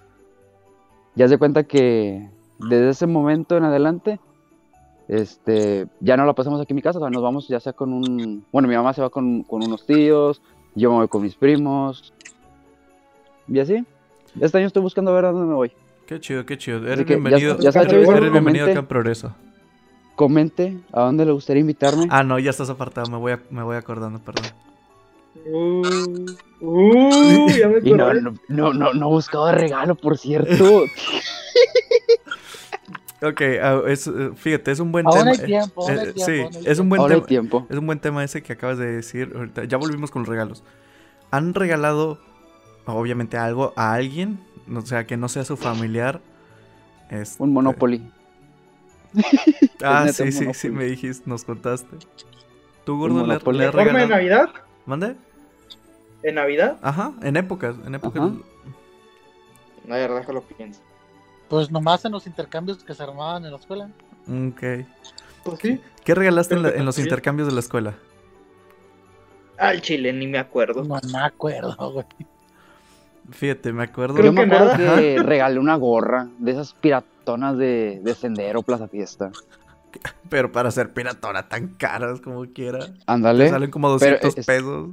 [1.15, 4.21] Ya se cuenta que desde ese momento en adelante,
[5.09, 7.73] este, ya no la pasamos aquí en mi casa, o sea, nos vamos ya sea
[7.73, 10.41] con un, bueno, mi mamá se va con, con unos tíos,
[10.75, 12.13] yo me voy con mis primos,
[13.49, 13.85] y así.
[14.41, 15.73] Este año estoy buscando ver a dónde me voy.
[16.07, 16.79] Qué chido, qué chido.
[16.87, 17.59] Eres ya- bienvenido.
[17.59, 19.35] ya sabes, eres bienvenido acá en Progreso.
[20.17, 22.07] Comente a dónde le gustaría invitarme.
[22.11, 23.11] Ah, no, ya estás apartado.
[23.11, 24.45] Me voy, a- me voy acordando, perdón.
[25.47, 25.83] Uh,
[26.61, 30.85] uh, ya me y no, no, no, no, no he buscado regalo, por cierto.
[33.23, 35.31] Ok, ah, es, eh, fíjate, es un buen tema.
[35.31, 37.27] hay tiempo, aún hay tiempo, sí, hay es un buen Ahora hay tema.
[37.27, 37.67] tiempo.
[37.71, 39.33] Es un buen tema ese que acabas de decir.
[39.35, 40.63] Ahorita, ya volvimos con los regalos.
[41.31, 42.19] ¿Han regalado,
[42.85, 44.41] obviamente, algo a alguien?
[44.73, 46.21] O sea, que no sea su familiar.
[47.11, 48.11] Este- Un Monopoly.
[49.83, 51.97] Ah, sí, sí, sí, me dijiste, nos contaste.
[52.85, 54.09] ¿Tú, gordo, le, le has ¿Forma de regalado?
[54.09, 54.49] Navidad?
[54.87, 55.17] ¿Mande?
[56.23, 56.79] ¿En Navidad?
[56.83, 58.23] Ajá, en épocas, en épocas.
[58.23, 58.33] Ajá.
[59.87, 60.81] No, de verdad que lo pienso.
[61.49, 63.91] Pues nomás en los intercambios que se armaban en la escuela.
[64.27, 64.87] Ok.
[65.45, 65.81] Pues sí.
[66.05, 67.95] ¿Qué regalaste en, la- en los intercambios de la escuela?
[69.59, 70.83] Al chile, ni me acuerdo.
[70.83, 72.07] No me acuerdo, güey.
[73.31, 74.15] Fíjate, me acuerdo.
[74.15, 74.99] Creo Yo me que acuerdo nada.
[74.99, 79.31] que regalé una gorra de esas piratonas de, de Sendero Plaza Fiesta.
[80.29, 82.81] Pero para ser piratona tan caras como quiera.
[83.07, 83.49] Ándale.
[83.49, 84.91] salen como Pero 200 es- pesos.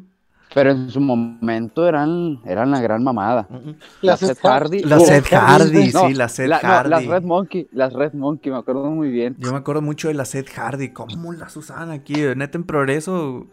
[0.53, 3.47] Pero en su momento eran, eran la gran mamada.
[3.49, 3.69] Mm.
[4.01, 4.79] La Las Seth Hardy.
[4.83, 6.89] La Oh, Seth Hardy, no, sí, la Seth la- no, Hardy.
[6.89, 9.35] las Red Monkey, las Red Monkey, me acuerdo muy bien.
[9.39, 10.89] Yo me acuerdo mucho de la Seth Hardy.
[10.89, 12.15] ¿Cómo las usaban aquí?
[12.35, 13.47] Neta, en progreso,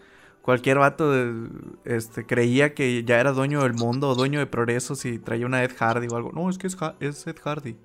[0.49, 1.47] cualquier vato de-
[1.85, 5.63] este, creía que ya era dueño del mundo o dueño de progreso si traía una
[5.63, 6.33] Ed Hardy o algo.
[6.33, 7.77] No, es que es, Ha- es Seth Hardy.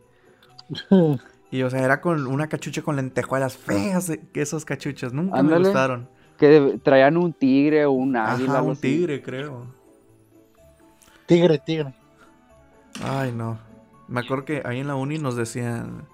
[1.51, 5.11] Y o sea, era con una cachucha con lentejuelas feas que esas cachuchas.
[5.13, 5.65] Nunca me Ándale.
[5.65, 6.09] gustaron.
[6.37, 8.53] Que traían un tigre o un águila.
[8.53, 8.81] Ajá, un así.
[8.81, 9.67] tigre, creo.
[11.25, 11.93] Tigre, tigre.
[13.03, 13.59] Ay, no.
[14.07, 16.05] Me acuerdo que ahí en la uni nos decían,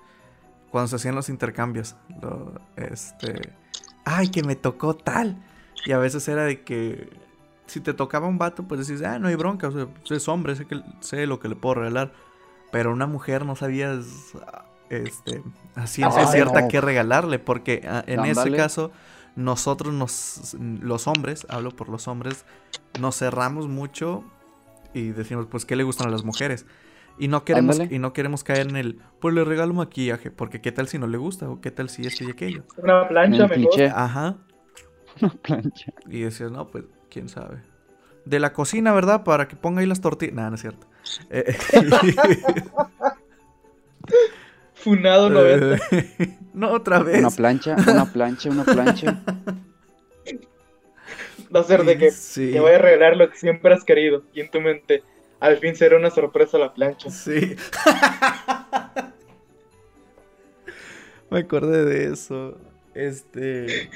[0.72, 3.54] cuando se hacían los intercambios, lo- este,
[4.04, 5.38] ay, que me tocó tal.
[5.86, 7.10] Y a veces era de que
[7.70, 10.56] si te tocaba un vato, pues decís, ah, no hay bronca, o sea, es hombre,
[10.56, 12.12] sé, que, sé lo que le puedo regalar.
[12.72, 14.34] Pero una mujer no sabías,
[14.90, 15.44] este,
[15.76, 16.68] a ciencia Ay, cierta no.
[16.68, 18.92] qué regalarle, porque ah, en ese caso,
[19.36, 22.46] nosotros nos, los hombres, hablo por los hombres,
[23.00, 24.24] nos cerramos mucho
[24.94, 26.66] y decimos, pues, ¿qué le gustan a las mujeres?
[27.18, 30.72] Y no queremos, y no queremos caer en el, pues le regalo maquillaje, porque qué
[30.72, 32.64] tal si no le gusta, o qué tal si esto y aquello.
[32.78, 33.82] Una plancha mejor.
[33.94, 34.38] Ajá.
[35.22, 35.94] Una plancha.
[36.10, 37.58] Y decías, no, pues, quién sabe.
[38.26, 39.24] De la cocina, ¿verdad?
[39.24, 40.36] Para que ponga ahí las tortillas.
[40.36, 40.88] Nah, no es cierto.
[41.30, 41.58] Eh,
[44.76, 45.78] Funado 90.
[46.54, 47.20] no, otra vez.
[47.20, 49.22] Una plancha, una plancha, una plancha.
[51.54, 52.52] Va a ser de que Sí.
[52.52, 54.24] te voy a regalar lo que siempre has querido.
[54.34, 55.04] Y en tu mente,
[55.40, 57.10] al fin será una sorpresa la plancha.
[57.10, 57.56] Sí.
[61.30, 62.58] Me acordé de eso.
[62.94, 63.90] Este.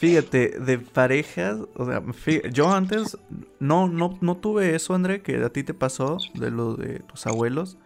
[0.00, 2.02] Fíjate, de parejas, o sea,
[2.50, 3.18] yo antes
[3.58, 7.26] no, no, no tuve eso, André, que a ti te pasó de lo de tus
[7.26, 7.76] abuelos.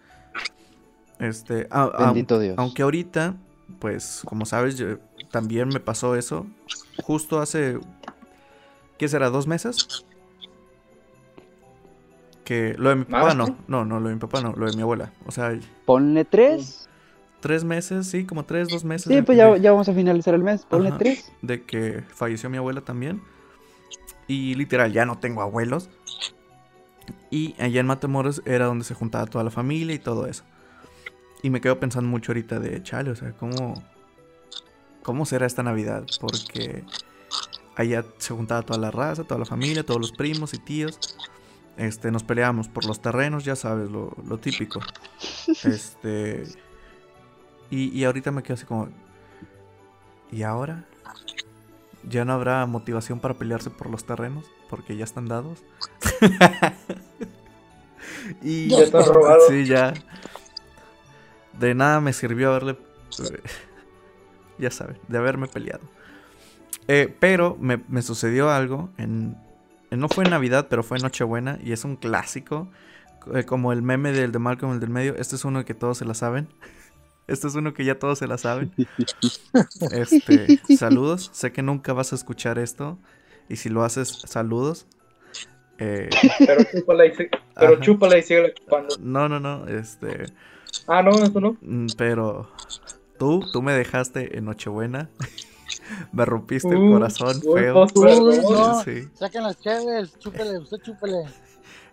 [1.19, 2.55] Este, a- a- Bendito Dios.
[2.57, 3.35] aunque ahorita,
[3.81, 4.99] pues, como sabes, yo-
[5.33, 6.47] también me pasó eso.
[7.03, 7.81] Justo hace,
[8.97, 9.29] ¿qué será?
[9.31, 10.05] ¿Dos meses?
[12.45, 14.67] Que lo de mi papá ¿Más, no, no, no, lo de mi papá no, lo
[14.71, 15.13] de mi abuela.
[15.27, 16.84] O sea, Ponle tres.
[17.45, 19.07] Tres meses, sí, como tres, dos meses.
[19.09, 20.65] Sí, de- pues ya, de- ya vamos a finalizar el mes.
[20.65, 20.97] Ponle Ajá.
[20.99, 21.31] tres.
[21.43, 23.21] de que falleció mi abuela también.
[24.27, 25.91] Y literal, ya no tengo abuelos.
[27.31, 30.45] Y allá en Matamoros era donde se juntaba toda la familia y todo eso.
[31.43, 33.75] Y me quedo pensando mucho ahorita de, chale, o sea, ¿cómo,
[35.03, 36.07] cómo será esta Navidad?
[36.21, 36.83] Porque
[37.77, 40.99] allá se juntaba toda la raza, toda la familia, todos los primos y tíos.
[41.77, 44.81] este, nos peleábamos por los terrenos, ya sabes, lo, lo típico.
[45.65, 46.45] Este.
[47.71, 48.89] Y, y ahorita me quedo así como.
[50.31, 50.85] ¿Y ahora?
[52.09, 54.45] ¿Ya no habrá motivación para pelearse por los terrenos?
[54.69, 55.63] Porque ya están dados.
[58.43, 58.69] y.
[58.69, 59.45] Ya están robados.
[59.49, 59.95] Sí, ya.
[61.59, 62.77] De nada me sirvió haberle.
[64.59, 65.83] ya saben, de haberme peleado.
[66.89, 69.37] Eh, pero me, me sucedió algo en,
[69.91, 71.59] en- No fue en Navidad, pero fue en Nochebuena.
[71.63, 72.69] Y es un clásico.
[73.35, 75.15] eh, como el meme del de Malcolm, el del medio.
[75.17, 76.49] Este es uno que todos se la saben.
[77.27, 78.73] Este es uno que ya todos se la saben.
[79.93, 81.31] Este, saludos.
[81.33, 82.99] Sé que nunca vas a escuchar esto.
[83.49, 84.87] Y si lo haces, saludos.
[85.79, 86.09] Eh,
[86.39, 87.13] Pero chúpala y,
[87.55, 88.97] pero chúpala y sigue chupando.
[89.01, 89.67] no, no, no.
[89.67, 90.27] Este.
[90.87, 91.57] Ah, no, eso no.
[91.63, 92.49] Mm, Pero
[93.19, 95.09] tú, tú me dejaste en Nochebuena.
[96.13, 97.75] me rompiste el Uh, corazón feo.
[97.75, 98.43] pues, perdón.
[98.53, 98.83] no.
[98.85, 101.25] Sí, Saquen las chéves, chúpele, usted chúpele.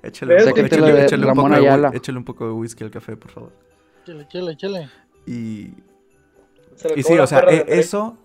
[0.03, 3.15] échale, un poco, échale- échale un poco de, échale un poco de whisky al café,
[3.17, 3.51] por favor.
[5.25, 5.73] Y,
[6.75, 8.17] Se y sí, o sea, e- eso,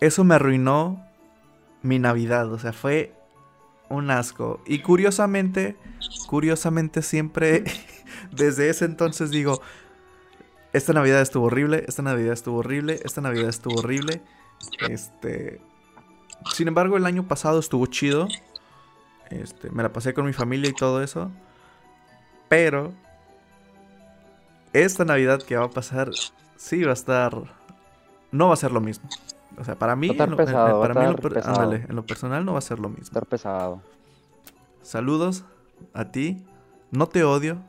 [0.00, 1.04] eso me arruinó
[1.82, 2.52] mi Navidad.
[2.52, 3.12] O sea, fue
[3.88, 4.60] un asco.
[4.66, 5.76] Y curiosamente,
[6.26, 7.64] curiosamente siempre,
[8.32, 9.60] desde ese entonces digo,
[10.72, 14.22] esta Navidad estuvo horrible, esta Navidad estuvo horrible, esta Navidad estuvo horrible.
[14.88, 15.60] Este,
[16.54, 18.28] sin embargo, el año pasado estuvo chido.
[19.30, 21.30] Este, me la pasé con mi familia y todo eso.
[22.48, 22.92] Pero
[24.72, 26.10] esta Navidad que va a pasar,
[26.56, 27.36] sí va a estar.
[28.30, 29.08] No va a ser lo mismo.
[29.58, 31.00] O sea, para mí, Va a estar en lo- pesado, en- va a para mí
[31.00, 31.60] en lo, estar per- pesado.
[31.62, 33.04] ándale, en lo personal no va a ser lo mismo.
[33.04, 33.82] Estar pesado.
[34.82, 35.44] Saludos
[35.92, 36.42] a ti.
[36.90, 37.62] No te odio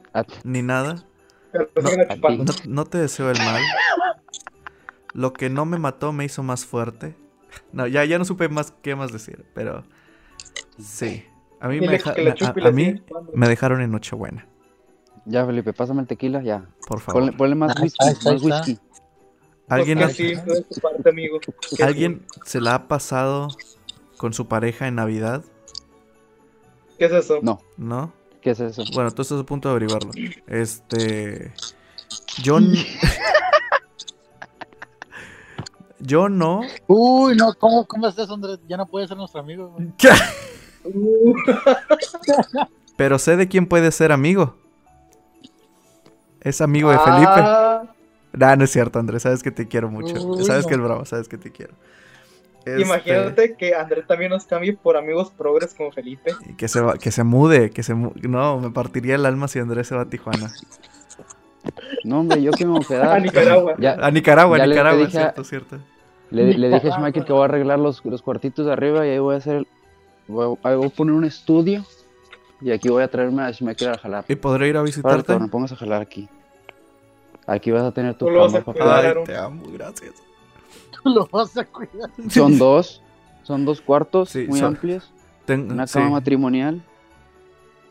[0.44, 1.04] ni nada.
[1.54, 3.62] No, no te deseo el mal.
[5.14, 7.16] Lo que no me mató me hizo más fuerte.
[7.72, 9.84] No, ya, ya no supe más qué más decir, pero
[10.80, 11.26] sí.
[11.60, 13.02] A mí, me, deja- a- a mí
[13.34, 14.48] me dejaron en Nochebuena,
[15.26, 16.66] Ya, Felipe, pásame el tequila, ya.
[16.88, 17.22] por favor.
[17.22, 18.72] Ponle, ponle más Ahí whisky, está, ahí está, más ahí está.
[18.72, 18.80] whisky.
[19.70, 20.00] ¿Alguien,
[20.82, 21.40] parte, amigo.
[21.82, 23.48] ¿Alguien se la ha pasado
[24.18, 25.44] con su pareja en Navidad?
[27.00, 27.40] ¿Qué es eso?
[27.42, 28.12] No, ¿No?
[28.42, 28.84] ¿qué es eso?
[28.94, 30.12] Bueno, tú estás a punto de averiguarlo.
[30.48, 31.54] Este.
[32.44, 32.60] Yo.
[36.00, 36.62] Yo no.
[36.88, 38.60] Uy, no, ¿cómo, cómo es eso, Andrés?
[38.68, 39.76] Ya no puede ser nuestro amigo.
[40.86, 41.34] Uh,
[42.98, 44.58] Pero sé de quién puede ser amigo.
[46.44, 47.32] Es amigo de Felipe.
[47.36, 47.84] ah,
[48.34, 49.22] Nah, no es cierto, Andrés.
[49.24, 50.16] Sabes que te quiero mucho.
[50.26, 50.70] Uy, sabes no.
[50.70, 51.74] que es bravo, sabes que te quiero.
[52.66, 56.32] Este, Imagínate que Andrés también nos cambie por amigos progres como Felipe.
[56.50, 57.70] y que se, va- que se mude.
[57.70, 60.52] Que se mu- No, me partiría el alma si Andrés se va a Tijuana.
[62.04, 63.22] No, hombre, yo que me voy a A quedar.
[63.22, 63.76] Nicaragua.
[63.80, 65.78] Ya, A Nicaragua, Ya a le Nicaragua, dije a- cierto, cierto.
[66.32, 69.12] le, le dije a Schmeichel que voy a arreglar los, los cuartitos de arriba y
[69.12, 69.66] ahí voy a hacer.
[70.28, 71.86] Voy a, ahí voy a poner un estudio.
[72.64, 74.26] Y aquí voy a traerme a Schmeichel a jalar.
[74.28, 75.38] ¿Y podré ir a Ahora visitarte?
[75.38, 76.30] me pongas a jalar aquí.
[77.46, 79.00] Aquí vas a tener tu cama, papá.
[79.02, 80.14] Ay, te amo, gracias.
[81.04, 82.10] Tú lo vas a cuidar.
[82.30, 83.02] Son dos.
[83.44, 85.12] Son dos cuartos Sí, muy son- amplios.
[85.46, 86.82] Ten- Una sí, cama matrimonial.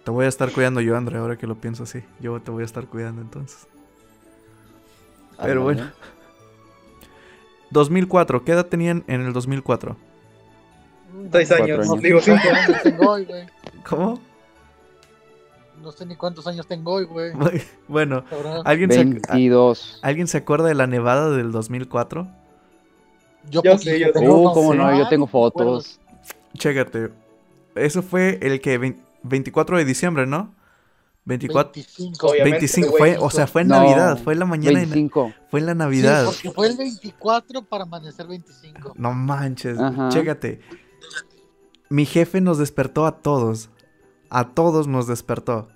[0.04, 2.02] te voy a estar cuidando yo, André, ahora que lo pienso así.
[2.20, 3.66] Yo te voy a estar cuidando entonces.
[5.42, 5.90] Pero bueno.
[7.70, 9.96] 2004, ¿qué edad tenían en el 2004?
[11.30, 11.90] Seis Cuatro años.
[11.90, 12.00] años.
[12.02, 12.40] Digo cinco.
[12.42, 13.50] ¿Cuántos años?
[13.86, 14.20] ¿Cómo?
[15.82, 17.32] No sé ni cuántos años tengo hoy, güey.
[17.88, 18.24] Bueno.
[18.64, 19.98] ¿alguien se, a- 22.
[20.02, 22.28] ¿alguien se acuerda de la nevada del 2004?
[23.50, 24.12] Yo, Yo sé, yo sé.
[24.12, 25.98] tengo, Uh, cómo no, yo tengo fotos.
[26.56, 27.10] Chécate.
[27.74, 30.54] Eso fue el que vein- 24 de diciembre, ¿no?
[31.24, 32.26] 24 25.
[32.28, 32.98] Obviamente, 25 güey.
[33.14, 35.32] fue, o sea, fue en No, Navidad, fue en la mañana, de na- 25.
[35.50, 36.24] fue en la Sí, Navidad.
[36.26, 38.92] porque fue el 24 para amanecer 25.
[38.96, 40.08] No manches, Ajá.
[40.10, 40.60] chécate.
[41.88, 43.70] Mi jefe nos despertó a todos.
[44.34, 45.68] A todos nos despertó.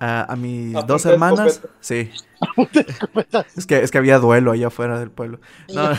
[0.00, 1.46] A, a mis A dos hermanas.
[1.56, 1.74] escopeta.
[1.80, 2.10] Sí.
[3.54, 5.40] Es que, es que había duelo allá afuera del pueblo.
[5.74, 5.90] No,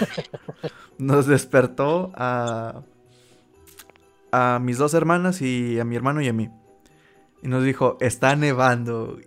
[0.98, 2.82] nos despertó a,
[4.32, 6.50] a mis dos hermanas y a mi hermano y a mí.
[7.44, 9.20] Y nos dijo, está nevando.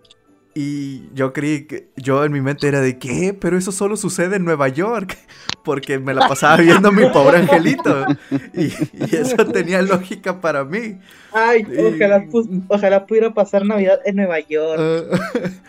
[0.56, 3.32] Y yo creí que, yo en mi mente era de, ¿qué?
[3.32, 5.16] Pero eso solo sucede en Nueva York.
[5.64, 8.07] Porque me la pasaba viendo a mi pobre angelito.
[8.53, 10.98] Y, y eso tenía lógica para mí.
[11.33, 12.24] Ay, ojalá,
[12.68, 14.83] ojalá pudiera pasar Navidad en Nueva York.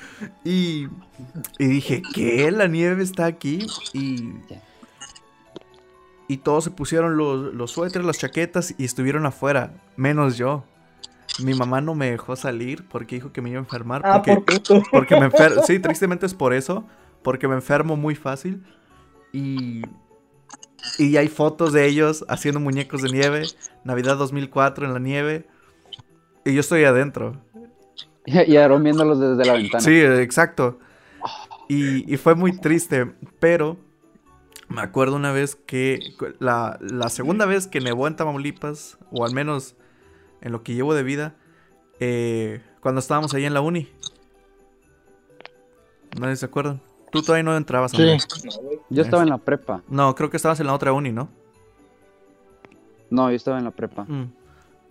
[0.43, 0.87] Y,
[1.57, 2.51] y dije, ¿qué?
[2.51, 3.65] La nieve está aquí.
[3.93, 4.31] Y,
[6.27, 10.63] y todos se pusieron los, los suéteres, las chaquetas y estuvieron afuera, menos yo.
[11.43, 14.01] Mi mamá no me dejó salir porque dijo que me iba a enfermar.
[14.05, 14.83] ah, porque, por puto.
[14.91, 15.61] porque me enfermo.
[15.67, 16.85] Sí, tristemente es por eso.
[17.23, 18.63] Porque me enfermo muy fácil.
[19.35, 19.81] Y,
[20.97, 23.43] y hay fotos de ellos haciendo muñecos de nieve.
[23.83, 25.45] Navidad 2004 en la nieve.
[26.45, 27.41] Y yo estoy adentro.
[28.27, 29.83] Y, Aarón viéndolos desde la ventana.
[29.83, 30.79] Sí, exacto.
[31.69, 33.77] Y, y fue muy triste, pero
[34.67, 35.99] me acuerdo una vez que
[36.39, 39.75] la, la segunda vez que nevó en Tamaulipas, o al menos
[40.41, 41.35] en lo que llevo de vida,
[41.99, 43.89] eh, cuando estábamos ahí en la uni.
[46.19, 46.81] ¿Nadie se acuerdan?
[47.15, 48.17] Tú todavía no entrabas, Sí.
[48.89, 49.81] Yo estaba en la prepa.
[49.87, 51.29] No, creo que estabas en la otra uni, ¿no?
[53.09, 54.03] No, yo estaba en la prepa.
[54.03, 54.31] Mm.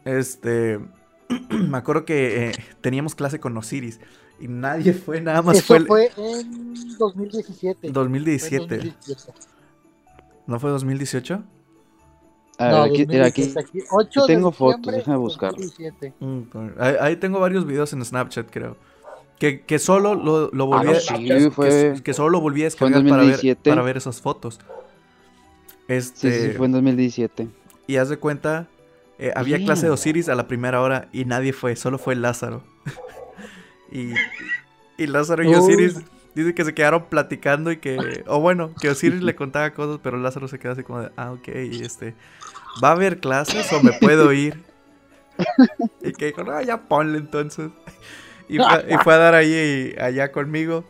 [0.05, 0.81] Este.
[1.51, 4.01] me acuerdo que eh, teníamos clase con Osiris.
[4.41, 5.77] Y nadie fue, nada más Eso fue.
[5.77, 7.79] el- fue en 2017.
[7.81, 8.77] Fue en 2017.
[8.77, 9.33] 2017.
[10.47, 11.43] ¿No fue 2018?
[12.59, 13.43] A ver, No, aquí, mira, aquí.
[13.43, 15.53] 2017, aquí, 8 de tengo fotos, déjame buscar.
[15.53, 16.15] 2017.
[16.21, 16.43] Mm,
[16.79, 18.77] Ahí, ahí tengo varios videos en Snapchat, creo.
[19.39, 22.63] Que, que solo lo, lo volví Ah, a- sí, que, fue- que solo lo volví
[22.63, 23.71] a descargar para ver, 2017.
[23.71, 24.59] para ver esas fotos.
[24.59, 27.49] Sí, Este, sí, fue en 2017.
[27.87, 28.69] Y haz de cuenta,
[29.19, 32.63] eh, había clase de Osiris a la primera hora y nadie fue, solo fue Lázaro.
[33.93, 34.11] y,
[34.97, 35.55] y Lázaro y.
[35.55, 35.97] Osiris
[36.35, 40.17] dicen que se quedaron platicando y que, o bueno, que Osiris le contaba cosas, pero
[40.17, 42.15] Lázaro se quedó así como de, ah, ok, y este,
[42.83, 44.63] ¿va a haber clases o me puedo ir?
[46.03, 47.71] y que dijo, no, ya ponle entonces.
[48.49, 48.59] Y,
[49.03, 50.85] fue, a dar ahí, allá conmigo.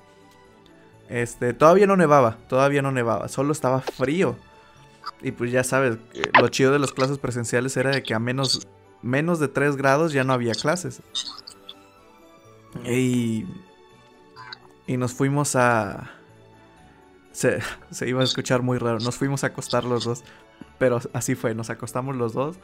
[1.09, 4.37] Este, todavía no nevaba, todavía no nevaba, solo estaba frío.
[5.23, 8.19] Y pues ya sabes, eh, lo chido de las clases presenciales era de que a
[8.19, 8.67] menos,
[9.03, 11.03] menos de 3 grados ya no había clases.
[12.85, 13.47] Y,
[14.87, 16.11] y nos fuimos a...
[17.33, 20.25] Se, se iba a escuchar muy raro, nos fuimos a acostar los dos.
[20.79, 22.57] Pero así fue, nos acostamos los dos.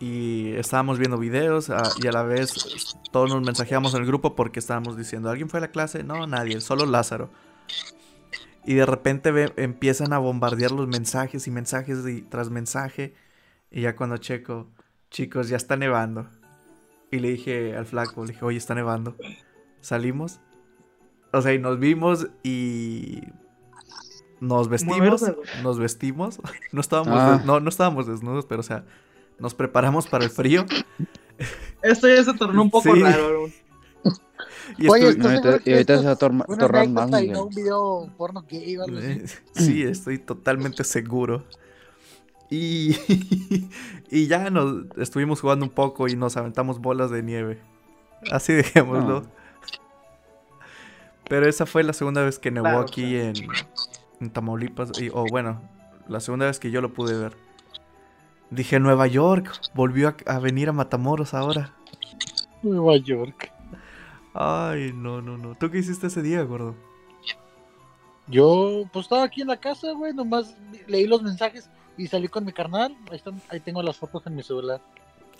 [0.00, 4.34] Y estábamos viendo videos ah, y a la vez todos nos mensajeamos en el grupo
[4.34, 6.02] porque estábamos diciendo, ¿alguien fue a la clase?
[6.02, 7.30] No, nadie, solo Lázaro.
[8.66, 13.14] Y de repente ve- empiezan a bombardear los mensajes y mensajes y tras mensaje.
[13.70, 14.68] Y ya cuando checo,
[15.10, 16.28] chicos, ya está nevando.
[17.10, 19.16] Y le dije al flaco, le dije, oye, está nevando.
[19.80, 20.40] Salimos.
[21.32, 23.20] O sea, y nos vimos y
[24.40, 25.22] nos vestimos.
[25.62, 26.40] Nos vestimos.
[26.72, 27.36] No estábamos, Ah.
[27.36, 28.84] des- no, no estábamos desnudos, pero o sea,
[29.38, 30.64] nos preparamos para el frío.
[31.82, 33.02] Esto ya se tornó un poco Sí.
[33.02, 33.46] raro.
[34.78, 38.10] Y Oye, estu- No, ¿estás y ahorita- esto se va a tornar más, un video
[38.16, 38.92] porno gay así.
[38.96, 41.44] Eh, Sí, estoy totalmente seguro.
[42.50, 42.96] Y,
[44.10, 47.58] y ya nos estuvimos jugando un poco y nos aventamos bolas de nieve.
[48.30, 49.24] Así dejémoslo.
[51.28, 53.34] Pero esa fue la segunda vez que nevó Claro, aquí en,
[54.20, 54.92] en Tamaulipas.
[55.00, 55.60] y- o bueno,
[56.08, 57.36] la segunda vez que yo lo pude ver.
[58.50, 61.74] Dije, Nueva York, volvió a, a venir a Matamoros ahora.
[62.62, 63.52] Nueva York.
[64.32, 65.54] Ay, no, no, no.
[65.54, 66.74] ¿Tú qué hiciste ese día, gordo?
[68.26, 72.44] Yo, pues estaba aquí en la casa, güey, nomás leí los mensajes y salí con
[72.44, 72.96] mi carnal.
[73.10, 74.80] Ahí, están, ahí tengo las fotos en mi celular.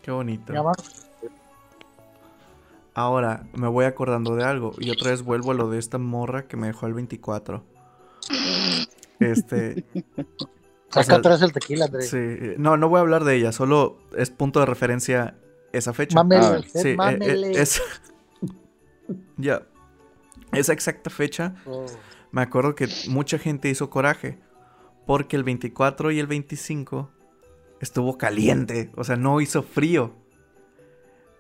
[0.03, 0.53] Qué bonito.
[2.95, 6.47] Ahora me voy acordando de algo y otra vez vuelvo a lo de esta morra
[6.47, 7.65] que me dejó el 24.
[9.19, 9.85] Este,
[11.01, 12.03] Acá sea, atrás el tequila, André.
[12.03, 15.37] sí, no, no voy a hablar de ella, solo es punto de referencia
[15.73, 16.15] esa fecha.
[16.17, 17.49] Mámele, Ah, Sí, eh, mámele.
[17.53, 17.83] eh, es-
[19.37, 19.63] ya,
[20.53, 21.87] esa exacta fecha, Oh.
[22.33, 24.39] me acuerdo que mucha gente hizo coraje
[25.07, 27.11] porque el 24 y el 25
[27.81, 30.15] estuvo caliente, o sea, no hizo frío,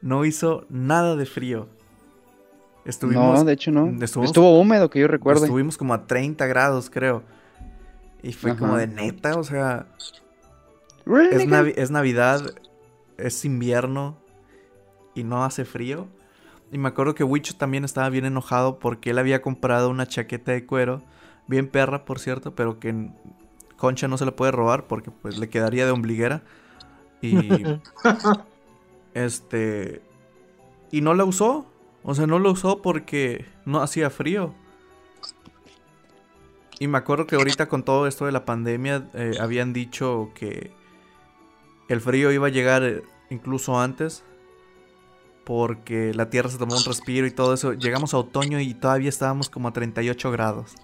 [0.02, 1.68] no hizo nada de frío.
[2.84, 3.86] Estuvimos, No, de hecho no.
[4.02, 5.46] estuvimos- Estuvo húmedo, que yo recuerde.
[5.46, 7.22] Estuvimos como a 30 grados, creo.
[8.24, 8.58] Y fue Ajá.
[8.58, 9.86] como de neta, o sea,
[11.06, 11.62] Really, es, nigga?
[11.62, 12.54] Navi- es Navidad,
[13.18, 14.16] es invierno
[15.14, 16.08] y no hace frío.
[16.72, 20.52] Y me acuerdo que Wicho también estaba bien enojado porque él había comprado una chaqueta
[20.52, 21.02] de cuero,
[21.46, 23.10] bien perra, por cierto, pero que
[23.76, 26.42] Concha no se la puede robar porque pues le quedaría de ombliguera.
[27.20, 27.62] Y
[29.14, 30.02] este
[30.90, 31.66] y no la usó,
[32.02, 34.54] o sea, no la usó porque no hacía frío.
[36.78, 40.72] Y me acuerdo que ahorita con todo esto de la pandemia eh, habían dicho que
[41.88, 44.24] el frío iba a llegar eh, incluso antes
[45.44, 47.74] porque la tierra se tomó un respiro y todo eso.
[47.74, 50.74] Llegamos a otoño y todavía estábamos como a 38 grados.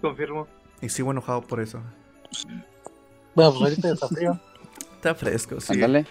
[0.00, 0.46] Confirmo.
[0.80, 1.80] Y sigo enojado por eso.
[3.34, 4.40] Bueno, pues ahorita está frío.
[4.98, 5.74] Está fresco, sí.
[5.74, 6.06] Ándale.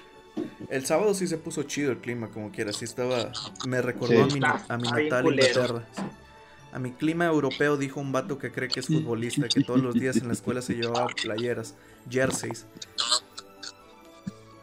[0.70, 2.72] El sábado sí se puso chido el clima, como quiera.
[2.72, 3.34] Sí estaba.
[3.68, 4.22] Me recordó Sí.
[4.22, 4.40] a mi,
[4.70, 5.26] a mi natal.
[5.26, 5.84] Inglaterra.
[5.92, 6.02] sí.
[6.72, 9.96] A mi clima europeo dijo un vato que cree que es futbolista, que todos los
[9.96, 11.74] días en la escuela se llevaba playeras,
[12.10, 12.68] jerseys.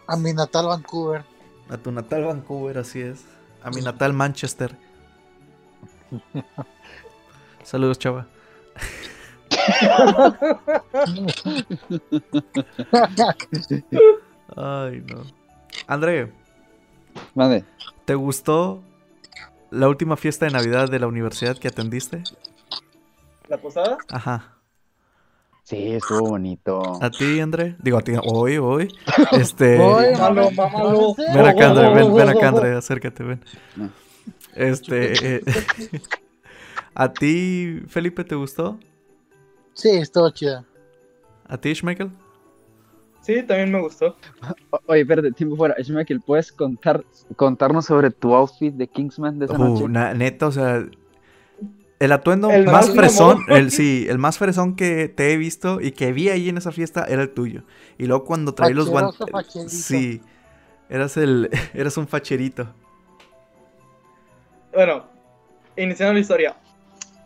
[0.07, 1.25] A mi natal Vancouver.
[1.69, 3.25] A tu natal Vancouver, así es.
[3.63, 4.77] A mi natal Manchester.
[7.63, 8.29] Saludos, chava.
[14.57, 15.23] Ay, no.
[15.87, 16.33] André,
[17.35, 17.65] Mande.
[18.05, 18.83] ¿Te gustó
[19.75, 22.23] la última fiesta de Navidad de la universidad que atendiste?
[23.49, 23.99] ¿La posada?
[24.11, 24.55] Ajá.
[25.65, 27.03] Sí, estuvo bonito.
[27.03, 27.77] ¿A ti, André?
[27.83, 28.95] Digo, a ti, hoy, hoy.
[29.33, 29.79] Este...
[29.79, 31.15] Mames, mámalo.
[31.17, 33.45] mames, Ven acá, André, ven, ven acá, André, acércate, ven.
[33.77, 33.91] No.
[34.55, 35.37] Este...
[35.37, 35.43] eh,
[36.95, 38.79] ¿A ti, Felipe, te gustó?
[39.73, 40.65] Sí, estuvo chida.
[41.49, 42.11] ¿A ti, Schmeichel?
[43.25, 44.17] Sí, también me gustó.
[44.85, 45.75] Oye, espérate, tiempo fuera.
[45.83, 47.03] Schmeichel, ¿puedes contar,
[47.37, 49.85] contarnos sobre tu outfit de Kingsman de esa noche?
[49.85, 50.85] Uh, na- neta, o sea...
[52.01, 55.93] El atuendo El más fresón, el, sí, el más fresón que te he visto y
[55.93, 57.63] que vi ahí en esa fiesta era el tuyo.
[57.97, 59.25] Y luego cuando traí los guantes...
[59.69, 60.21] Sí,
[60.91, 61.49] eras el...
[61.73, 62.69] Eras un facherito.
[64.75, 65.07] Bueno,
[65.79, 66.57] iniciando la historia.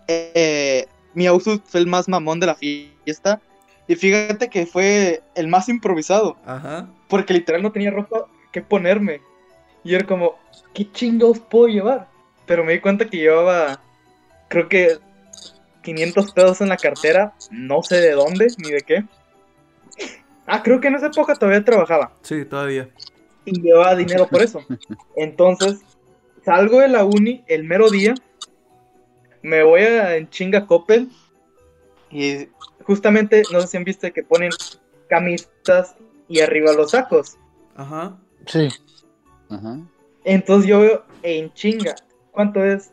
[0.06, 3.40] Eh, mi outfit fue el más mamón de la fiesta.
[3.88, 6.36] Y fíjate que fue el más improvisado.
[6.44, 6.88] Ajá.
[7.08, 9.22] Porque literal no tenía ropa que ponerme.
[9.82, 10.38] Y era como,
[10.74, 12.06] ¿qué chingados puedo llevar?
[12.46, 13.80] Pero me di cuenta que llevaba,
[14.48, 14.98] creo que
[15.82, 17.32] 500 pesos en la cartera.
[17.50, 19.04] No sé de dónde ni de qué.
[20.46, 22.12] Ah, creo que en esa época todavía trabajaba.
[22.22, 22.88] Sí, todavía.
[23.46, 24.64] y llevaba dinero por eso.
[25.16, 25.80] Entonces,
[26.44, 28.14] salgo de la uni el mero día,
[29.42, 31.08] me voy a en chinga Coppel
[32.10, 32.48] y
[32.84, 34.50] justamente, no sé si han visto que ponen
[35.08, 35.94] camisas
[36.28, 37.36] y arriba los sacos.
[37.76, 38.16] Ajá.
[38.46, 38.68] Sí.
[39.50, 39.78] Ajá.
[40.24, 41.94] Entonces yo veo en chinga,
[42.32, 42.92] ¿cuánto es?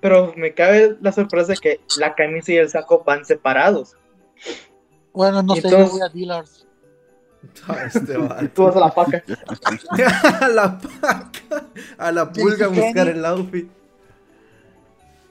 [0.00, 3.96] Pero me cabe la sorpresa de que la camisa y el saco van separados.
[5.12, 6.66] Bueno, no sé, Entonces- yo voy a Dillars.
[7.86, 8.48] Este vato.
[8.54, 9.22] Tú vas a la paca.
[10.40, 11.66] a la paca.
[11.98, 13.68] A la pulga a buscar el outfit.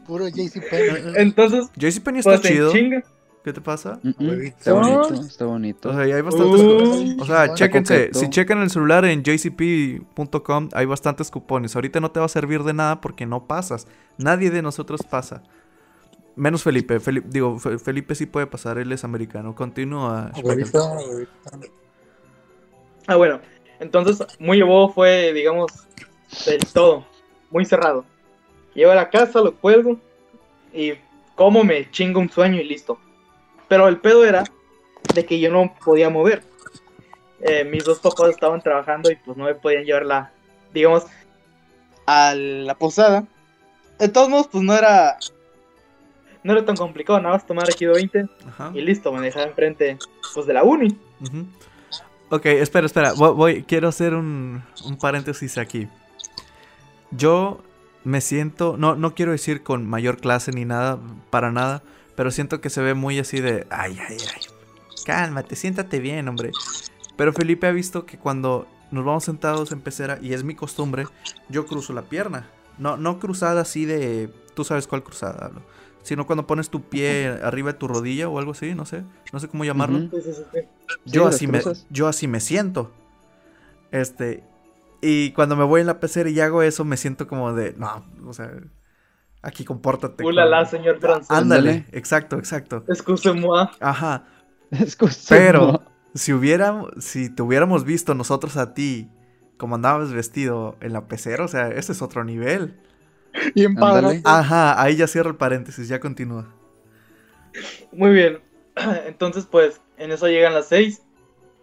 [0.06, 1.14] Puro JCPenney.
[1.16, 2.72] Entonces, JCPenney está pues en chido.
[2.72, 3.04] chinga.
[3.44, 4.00] ¿Qué te pasa?
[4.04, 4.42] Mm, mm.
[4.44, 5.90] Está bonito, está bonito.
[5.90, 6.78] O sea, y hay bastantes Uh.
[6.78, 7.22] cupones.
[7.22, 8.14] O sea, chéquense.
[8.14, 11.76] Si checan el celular en jcp.com, hay bastantes cupones.
[11.76, 13.88] Ahorita no te va a servir de nada porque no pasas.
[14.18, 15.42] Nadie de nosotros pasa.
[16.36, 17.00] Menos Felipe.
[17.02, 19.56] Feli- digo, Fe- Felipe sí puede pasar, él es americano.
[19.56, 20.32] Continúa.
[23.08, 23.40] Ah, bueno.
[23.80, 25.72] Entonces, muy bobo fue, digamos,
[26.46, 27.06] del todo.
[27.50, 28.06] Muy cerrado.
[28.76, 29.98] Llego a la casa, lo cuelgo
[30.74, 30.94] y
[31.36, 33.00] como me chingo un sueño y listo.
[33.72, 34.44] Pero el pedo era
[35.16, 36.44] de que yo no podía mover.
[37.40, 40.32] Eh, mis dos papás estaban trabajando y pues no me podían llevar la,
[40.74, 41.06] digamos,
[42.06, 43.24] a la posada.
[43.98, 45.18] De todos modos, pues no era,
[46.44, 48.72] no era tan complicado, nada más tomar aquí 20 Ajá.
[48.74, 49.98] y listo, me dejaba enfrente,
[50.34, 50.90] pues de la uni.
[51.22, 51.46] Ujú.
[52.30, 53.14] Ok, espera, espera.
[53.14, 55.88] Voy, voy- quiero hacer un, un paréntesis aquí.
[57.12, 57.62] Yo
[58.04, 61.00] me siento, no, no quiero decir con mayor clase ni nada,
[61.30, 61.84] para nada,
[62.22, 64.42] pero siento que se ve muy así de, ay, ay, ay,
[65.08, 66.52] cálmate, siéntate bien, hombre.
[67.16, 71.08] Pero Felipe ha visto que cuando nos vamos sentados en pecera, y es mi costumbre,
[71.50, 72.48] yo cruzo la pierna.
[72.78, 75.64] No, no cruzada así de, tú sabes cuál cruzada hablo,
[76.04, 79.02] sino cuando pones tu pie arriba de tu rodilla o algo así, no sé,
[79.34, 80.08] no sé cómo llamarlo.
[81.06, 81.60] Yo, así me,
[81.90, 82.92] yo así me siento.
[83.90, 84.44] Este.
[85.02, 87.74] Y cuando me voy en la pecera y hago eso, me siento como de.
[87.74, 88.52] No, o sea.
[89.42, 90.24] Aquí compórtate.
[90.24, 91.32] Ulala, con- señor francés.
[91.32, 92.84] Ándale, exacto, exacto.
[92.88, 93.70] Excuse-moi.
[93.80, 94.26] Ajá.
[95.30, 95.82] Pero,
[96.14, 96.92] si hubiéramos.
[97.00, 99.10] Si te hubiéramos visto nosotros a ti.
[99.58, 102.80] Como andabas vestido en la pecera, o sea, ese es otro nivel.
[103.54, 103.98] Bien padre.
[104.08, 104.22] Ándale.
[104.26, 106.48] Ajá, ahí ya cierro el paréntesis, ya continúa.
[107.92, 108.40] Muy bien.
[109.06, 111.04] Entonces, pues, en eso llegan las seis.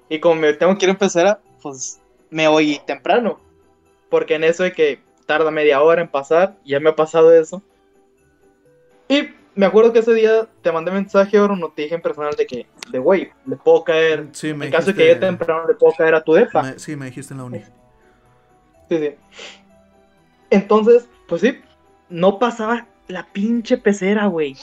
[0.09, 2.01] Y como me tengo que ir a empezar, pues
[2.31, 3.41] me voy temprano.
[4.11, 7.63] Porque en eso de que tarda media hora en pasar, ya me ha pasado eso.
[9.09, 12.35] Y me acuerdo que ese día te mandé mensaje o no te dije en personal
[12.35, 14.29] de que, de güey, le puedo caer.
[14.33, 16.63] Sí, me En caso de que llegue temprano, le puedo caer a tu depa.
[16.63, 17.59] me- sí, me dijiste en la uni.
[18.89, 19.15] Sí, sí.
[20.49, 21.61] Entonces, pues sí,
[22.09, 24.57] no pasaba la pinche pecera, güey.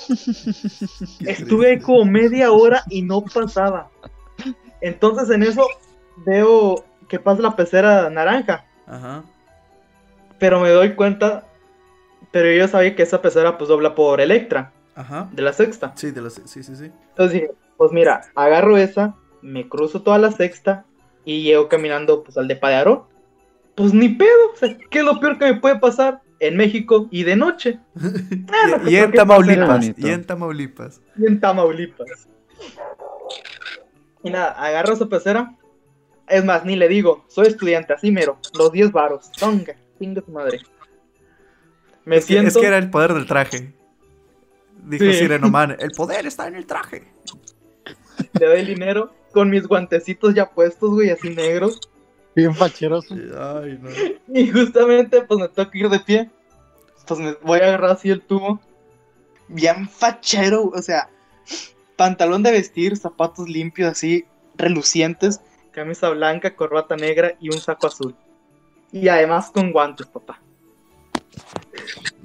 [1.27, 3.91] Estuve ahí como media hora y no pasaba.
[4.81, 5.67] Entonces en eso
[6.25, 9.23] veo que pasa la pecera naranja, Ajá.
[10.39, 11.45] Pero me doy cuenta,
[12.31, 15.29] pero yo sabía que esa pecera pues dobla por Electra, Ajá.
[15.31, 15.93] de la sexta.
[15.95, 16.91] Sí, de las, sí, sí, sí.
[17.09, 20.85] Entonces dije, pues mira, agarro esa, me cruzo toda la sexta
[21.23, 23.03] y llego caminando pues al de Aarón.
[23.75, 27.07] Pues ni pedo, o sea, ¿qué es lo peor que me puede pasar en México
[27.11, 27.79] y de noche?
[28.51, 29.85] Ah, y, y en Tamaulipas.
[29.97, 31.01] Y en Tamaulipas.
[31.17, 32.27] y en Tamaulipas.
[34.23, 35.55] Y nada, agarro esa pecera.
[36.27, 39.31] Es más, ni le digo, soy estudiante, así mero, los 10 varos.
[39.33, 40.59] Tonga, chinga tu madre.
[42.05, 42.49] Me Es que, siento.
[42.49, 43.73] es que era el poder del traje.
[44.83, 45.13] Dijo Sí.
[45.13, 47.03] Sirenoman, el poder está en el traje.
[48.39, 51.79] le doy el dinero con mis guantecitos ya puestos, güey, así negros.
[52.35, 53.15] Bien facheroso.
[53.15, 53.89] Ay, no.
[54.33, 56.29] Y justamente, pues me toca ir de pie.
[57.07, 58.59] Pues me voy a agarrar así el tubo.
[59.47, 61.09] Bien fachero, o sea,
[61.95, 64.25] pantalón de vestir, zapatos limpios así,
[64.55, 65.39] relucientes,
[65.71, 68.15] camisa blanca, corbata negra y un saco azul.
[68.95, 70.39] Y además con guantes, papá.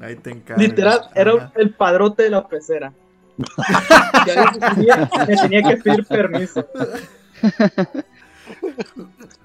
[0.01, 0.63] Ahí te encargo.
[0.63, 1.53] Literal, era Ajá.
[1.57, 2.93] el padrote de la pecera.
[4.27, 6.65] Ya me tenía, me tenía que pedir permiso.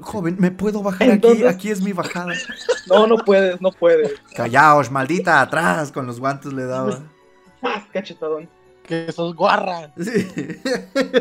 [0.01, 1.55] Joven, ¿me puedo bajar Entonces- aquí?
[1.55, 2.33] Aquí es mi bajada.
[2.87, 4.13] No, no puedes, no puedes.
[4.35, 5.91] Callaos, maldita, atrás.
[5.91, 6.99] Con los guantes le daba.
[7.63, 8.49] ¡Ah, cachetadón!
[8.83, 9.91] Que sos guarra.
[9.97, 10.27] Sí.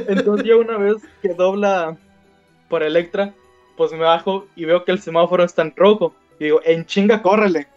[0.08, 1.96] Entonces yo una vez que dobla
[2.68, 3.32] por Electra,
[3.76, 6.14] pues me bajo y veo que el semáforo está en rojo.
[6.38, 7.68] Y digo, en chinga, córrele.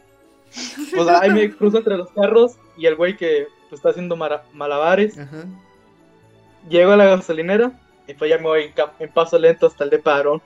[0.96, 5.18] Pues ahí me cruzo entre los carros y el güey que pues, está haciendo malabares.
[5.18, 5.46] Ajá.
[6.70, 7.72] Llego a la gasolinera
[8.08, 10.42] y pues ya me voy en paso lento hasta el de Padrón.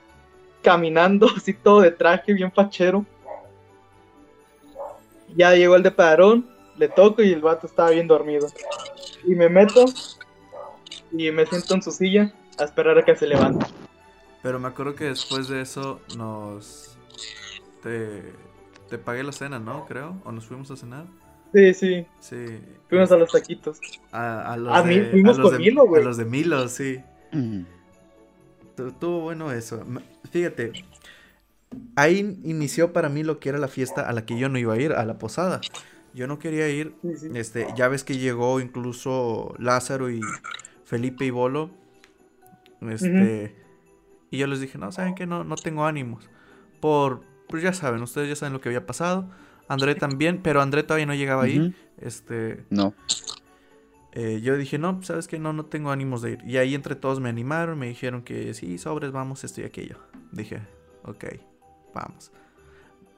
[0.62, 3.06] Caminando así todo de traje, bien fachero.
[5.36, 8.48] Ya llegó el de Padrón, le toco y el vato estaba bien dormido.
[9.26, 9.86] Y me meto
[11.12, 13.66] y me siento en su silla a esperar a que se levante.
[14.44, 16.98] Pero me acuerdo que después de eso nos.
[17.84, 18.24] Te,
[18.90, 19.86] te pagué la cena, ¿no?
[19.86, 20.16] Creo.
[20.26, 21.06] ¿O nos fuimos a cenar?
[21.54, 22.60] Sí, sí, Sí.
[22.90, 23.78] fuimos a los taquitos.
[24.12, 26.02] A, a los A de, mí- fuimos a los con de- Milo, güey.
[26.02, 27.00] A los de Milo, sí.
[27.34, 27.62] Mm.
[28.88, 29.84] Estuvo bueno eso.
[30.32, 30.72] Fíjate,
[31.96, 34.74] ahí inició para mí lo que era la fiesta a la que yo no iba
[34.74, 35.62] a ir, a la posada.
[36.14, 36.94] Yo no quería ir.
[37.02, 37.30] Sí, sí.
[37.36, 40.22] Este, ya ves que llegó incluso Lázaro y
[40.86, 41.70] Felipe y Bolo.
[42.90, 43.56] Este,
[44.32, 45.28] y yo les dije, no, ¿saben qué?
[45.28, 46.28] No, no tengo ánimos.
[46.80, 49.30] Por, pues ya saben, ustedes ya saben lo que había pasado.
[49.68, 51.60] André también, pero André todavía no llegaba ahí.
[51.60, 51.74] Ujú.
[51.98, 52.94] Este, No.
[54.14, 55.38] eh, yo dije, no, ¿sabes qué?
[55.38, 56.40] No, no tengo ánimos de ir.
[56.46, 59.98] Y ahí entre todos me animaron, me dijeron que sí, sobres, vamos, esto y aquello.
[60.32, 60.62] Dije,
[61.04, 61.26] ok,
[61.94, 62.32] vamos.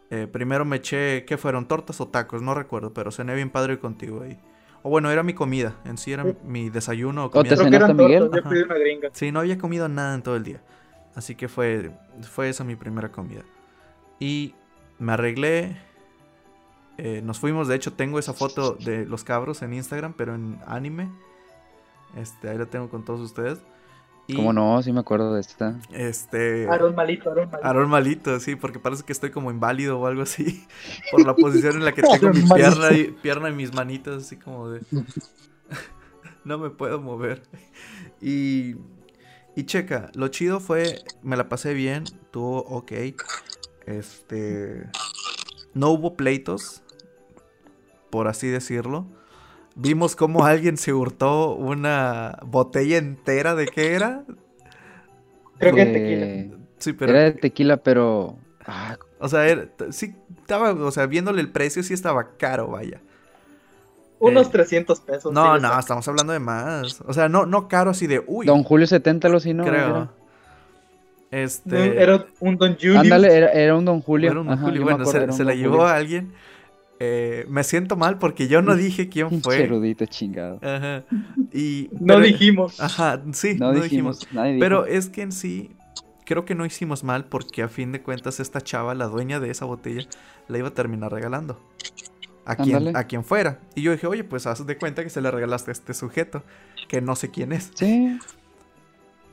[0.09, 1.67] Eh, primero me eché, ¿qué fueron?
[1.67, 2.41] ¿Tortas o tacos?
[2.41, 4.37] No recuerdo, pero cené bien padre contigo ahí.
[4.83, 7.55] O bueno, era mi comida, en sí era mi desayuno o te comida.
[7.55, 8.29] Creo que cenaste, Miguel?
[8.35, 9.09] yo pedí una gringa.
[9.13, 10.61] Sí, no había comido nada en todo el día.
[11.15, 11.91] Así que fue,
[12.21, 13.43] fue esa mi primera comida.
[14.19, 14.55] Y
[14.99, 15.77] me arreglé.
[16.97, 20.59] eh, nos fuimos, de hecho tengo esa foto de los cabros en Instagram, pero en
[20.65, 21.09] anime.
[22.15, 23.59] Este, ahí la tengo con todos ustedes.
[24.27, 24.81] Y, ¿Cómo no?
[24.81, 25.77] Sí me acuerdo de esta.
[25.91, 26.67] Este...
[26.69, 27.67] Aarón malito, Aarón malito.
[27.67, 30.65] Aarón malito, sí, porque parece que estoy como inválido o algo así.
[31.11, 34.37] Por la posición en la que tengo mi pierna y, pierna y mis manitas, así
[34.37, 34.81] como de.
[36.45, 37.43] no me puedo mover.
[38.21, 38.75] Y.
[39.55, 40.95] Y checa, lo chido fue.
[41.21, 42.91] Me la pasé bien, tuvo ok.
[43.85, 44.87] Este.
[45.73, 46.83] No hubo pleitos,
[48.09, 49.05] por así decirlo.
[49.75, 54.23] Vimos cómo alguien se hurtó una botella entera de qué era.
[55.59, 56.57] Creo que Eh, tequila.
[56.77, 57.11] Sí, pero.
[57.11, 58.37] Era de tequila, pero.
[58.65, 63.01] Ah, O sea, era- sí, estaba, o sea, viéndole el precio, sí estaba caro, vaya.
[64.23, 65.31] Unos eh, 300 pesos.
[65.33, 67.01] No, sí, no, estamos hablando de más.
[67.05, 69.63] O sea, no, no caro así de, uy, Don Julio 70 lo sí, ¿no?
[69.65, 69.87] creo.
[69.87, 70.11] Era-
[71.31, 72.01] Este.
[72.01, 72.97] Era un Don Julius.
[72.97, 74.31] Ándale, era, era un Don Julio.
[74.31, 74.83] era un Ajá, Julio.
[74.83, 75.87] Bueno, acuerdo, se, la Don llevó Julio.
[75.87, 76.31] a alguien.
[76.99, 79.63] Eh, me siento mal porque yo no dije quién fue.
[79.63, 80.59] erudito chingado.
[80.61, 81.03] Ajá.
[81.53, 81.89] Y.
[81.99, 82.79] No dijimos.
[82.79, 84.27] Ajá, sí, No, no, dijimos, dijimos.
[84.33, 84.63] nadie dijo.
[84.63, 85.71] Pero es que en sí,
[86.25, 89.49] creo que no hicimos mal porque a fin de cuentas esta chava, la dueña de
[89.51, 90.07] esa botella,
[90.47, 91.59] la iba a terminar regalando.
[92.45, 93.59] A quien, a quien fuera.
[93.75, 96.43] Y yo dije, oye, pues haz de cuenta que se la regalaste a este sujeto,
[96.89, 97.71] que no sé quién es.
[97.75, 98.19] Sí.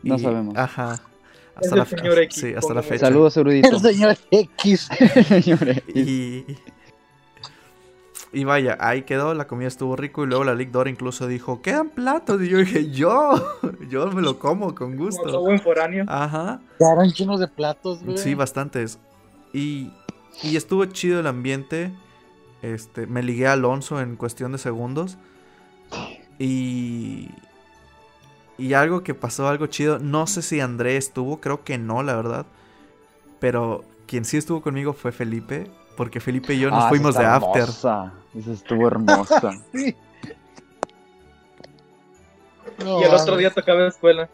[0.02, 0.56] No Y- sabemos.
[0.56, 1.00] Ajá.
[1.56, 3.06] Hasta el la, fe- señor X, sí, hasta la fecha.
[3.06, 3.68] Saludos, erudito.
[3.68, 4.88] El señor X.
[5.26, 5.82] Señores.
[5.94, 6.44] Y,
[8.32, 11.60] y vaya, ahí quedó, la comida estuvo rico y luego la Lick Dora incluso dijo,
[11.60, 12.40] quedan platos.
[12.42, 13.32] Y yo dije, yo,
[13.90, 15.40] yo me lo como con Como gusto.
[15.40, 16.04] buen foráneo.
[16.08, 16.60] Ajá.
[16.78, 18.16] Quedaron llenos de platos, güey.
[18.18, 18.98] Sí, bastantes.
[19.52, 19.90] Y,
[20.44, 21.90] y estuvo chido el ambiente.
[22.62, 25.16] Este, me ligué a Alonso en cuestión de segundos.
[26.38, 27.30] Y.
[28.58, 29.98] Y algo que pasó, algo chido.
[29.98, 32.46] No sé si André estuvo, creo que no, la verdad.
[33.38, 35.70] Pero quien sí estuvo conmigo fue Felipe.
[35.96, 37.62] Porque Felipe y yo nos Ah, fuimos de after.
[37.62, 38.12] hermosa.
[38.34, 39.52] Esa estuvo hermosa.
[39.74, 39.96] Sí.
[42.84, 44.28] No Y el otro día tocaba escuela.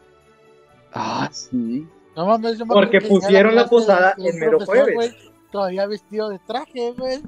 [0.93, 1.87] ah, sí.
[2.15, 5.15] No mames, yo me Porque pusieron la posada en mero jueves.
[5.51, 7.23] Todavía vestido de traje, güey.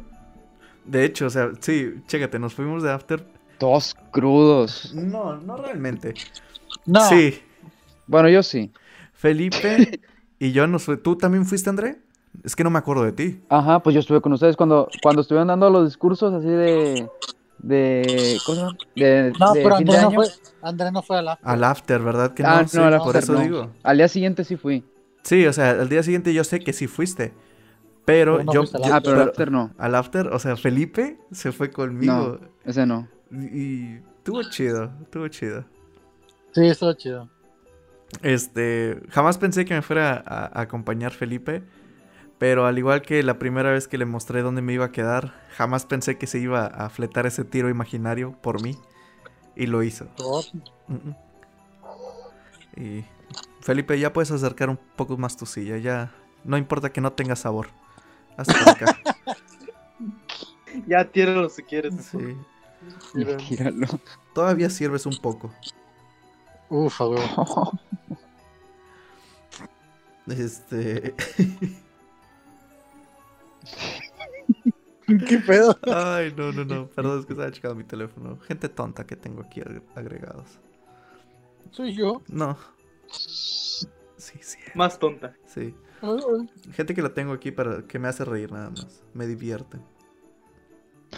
[0.89, 3.24] De hecho, o sea, sí, chécate, nos fuimos de after.
[3.59, 4.93] Todos crudos.
[4.95, 6.14] No, no realmente.
[6.86, 7.01] No.
[7.09, 7.41] Sí,
[8.07, 8.72] Bueno, yo sí.
[9.12, 10.01] Felipe
[10.39, 10.86] y yo nos.
[11.03, 11.99] ¿Tú también fuiste, André?
[12.45, 13.41] Es que no me acuerdo de ti.
[13.49, 17.09] Ajá, pues yo estuve con ustedes cuando, cuando estuvieron dando los discursos así de.
[17.59, 18.39] de.
[18.47, 18.78] ¿Cómo se llama?
[18.95, 20.26] De, No, de pero de André no, fue,
[20.62, 21.32] André no fue a la.
[21.43, 22.34] Al after, ¿verdad?
[22.34, 23.41] Que Ah, no, Sí, no, al por after eso no.
[23.41, 23.70] digo.
[23.82, 24.84] Al día siguiente sí fui.
[25.22, 27.32] Sí, o sea, al día siguiente yo sé que sí fuiste.
[28.09, 29.71] Pero no yo, al yo- Ah, pero pero- after no.
[29.77, 32.41] al after, o sea, Felipe se fue conmigo.
[32.65, 33.07] Ese no.
[33.31, 35.65] Y, estuvo chido, estuvo chido.
[36.53, 37.29] Sí, estuvo chido.
[38.23, 41.63] Este, jamás pensé que me fuera a, a acompañar Felipe,
[42.39, 45.35] pero al igual que la primera vez que le mostré dónde me iba a quedar,
[45.59, 48.79] jamás pensé que se iba a fletar ese tiro imaginario por mí
[49.55, 50.07] y lo hizo.
[50.17, 50.43] Todo.
[52.75, 53.05] Y
[53.61, 56.11] Felipe, ya puedes acercar un poco más tu silla, ya
[56.45, 57.69] no importa que no tenga sabor.
[58.39, 58.99] Hasta acá.
[60.86, 61.95] Ya tíralo si quieres.
[61.97, 62.36] Sí.
[63.49, 63.86] Tíralo.
[64.34, 65.51] Todavía sirves un poco.
[66.68, 67.72] Uf, huevo.
[70.28, 71.14] Este.
[75.26, 75.76] ¿Qué pedo?
[75.91, 76.86] Ay, no, no, no.
[76.89, 78.39] Perdón, es que estaba checando mi teléfono.
[78.41, 80.59] Gente tonta que tengo aquí agre- agregados.
[81.70, 82.22] Soy yo.
[82.28, 82.59] No.
[83.11, 83.89] Sí,
[84.41, 85.34] sí, Más tonta.
[85.47, 85.74] sí.
[86.73, 89.03] Gente que la tengo aquí para que me hace reír nada más.
[89.15, 89.79] Me divierte.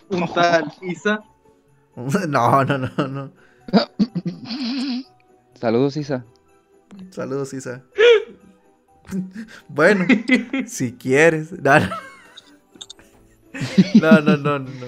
[0.09, 1.23] Un tal Isa.
[2.29, 3.33] No, no, no, no.
[5.55, 6.25] Saludos, Isa.
[7.11, 7.83] Saludos, Isa.
[9.69, 10.07] Bueno,
[10.67, 11.53] si quieres.
[11.53, 11.81] No,
[14.01, 14.87] no, no, no, no.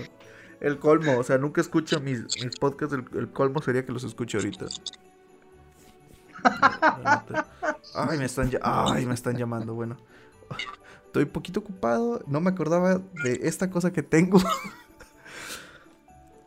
[0.60, 2.94] El colmo, o sea, nunca escucho mis, mis podcasts.
[2.94, 4.66] El, el colmo sería que los escuche ahorita.
[7.94, 9.74] Ay, me están, ay, me están llamando.
[9.74, 9.96] Bueno,
[11.06, 12.22] estoy un poquito ocupado.
[12.26, 14.40] No me acordaba de esta cosa que tengo.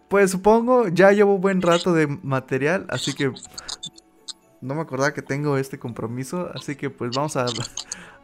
[0.07, 3.33] Pues supongo, ya llevo un buen rato de material, así que
[4.61, 7.47] no me acordaba que tengo este compromiso, así que pues vamos a...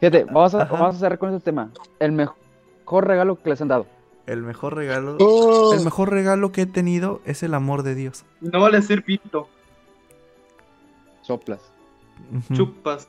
[0.00, 1.70] Fíjate, vamos a, vamos a cerrar con este tema.
[1.98, 3.86] El mejor regalo que les han dado.
[4.26, 5.16] El mejor regalo...
[5.20, 8.24] Oh, El mejor regalo que he tenido es el amor de Dios.
[8.40, 9.48] No vale ser pito.
[11.22, 11.60] Soplas.
[12.52, 13.08] Chupas.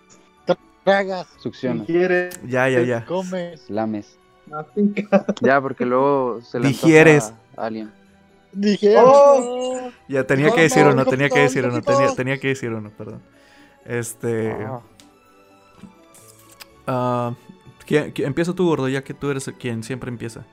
[0.84, 2.39] tragas, succionas, Quieres.
[2.45, 3.05] Ya, ya, ya.
[3.05, 3.70] comes.
[3.70, 4.18] lames.
[5.41, 7.34] Ya, porque luego se le Digieres.
[7.55, 7.91] a alguien.
[8.51, 9.89] Dije, Oh.
[10.09, 11.84] Ya tenía No, que decir no, uno, no, tenía que decir no, uno, no.
[11.84, 13.22] tenía, tenía que decir uno, perdón.
[13.86, 14.53] Este...
[16.88, 17.34] Ah,
[17.86, 20.45] ¿quién- quién- empieza tú, gordo, ya que tú eres quien siempre empieza.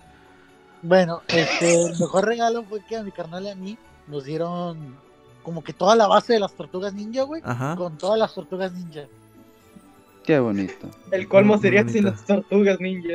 [0.83, 4.97] Bueno, este, el mejor regalo fue que a mi carnal y a mí nos dieron
[5.43, 7.43] como que toda la base de las tortugas ninja, güey.
[7.45, 7.77] Ajá.
[7.77, 9.07] Con todas las tortugas ninja.
[10.25, 10.89] Qué bonito.
[11.11, 11.99] El colmo Muy sería bonito.
[11.99, 13.15] sin las tortugas ninja.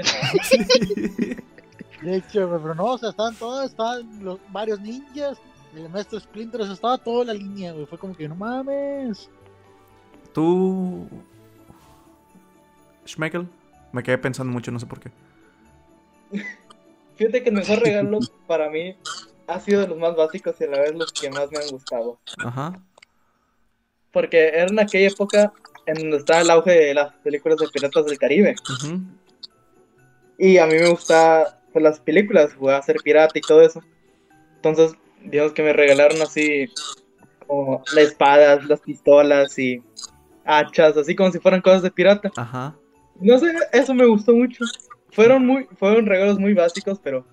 [2.01, 5.37] De hecho, güey, pero no, o sea, estaban todas, estaban los varios ninjas,
[5.75, 7.85] el maestro Splinter, o sea, estaba toda la línea, güey.
[7.85, 9.29] Fue como que no mames.
[10.33, 11.07] Tú...
[13.07, 13.47] Schmeckel,
[13.91, 15.11] me quedé pensando mucho, no sé por qué.
[17.15, 18.95] Fíjate que el mejor regalo para mí
[19.47, 21.69] ha sido de los más básicos y a la vez los que más me han
[21.69, 22.19] gustado.
[22.43, 22.79] Ajá.
[24.11, 25.53] Porque era en aquella época
[25.85, 28.55] en donde estaba el auge de las películas de Piratas del Caribe.
[28.69, 29.01] ujú.
[30.37, 33.81] Y a mí me gusta pues, las películas, jugar a ser pirata y todo eso.
[34.55, 34.93] Entonces,
[35.23, 36.69] digamos que me regalaron así
[37.45, 39.81] como las espadas, las pistolas y
[40.43, 42.31] hachas, así como si fueran cosas de pirata.
[42.35, 42.75] Ajá.
[43.19, 44.65] No sé, eso me gustó mucho.
[45.11, 47.25] Fueron muy, fueron regalos muy básicos, pero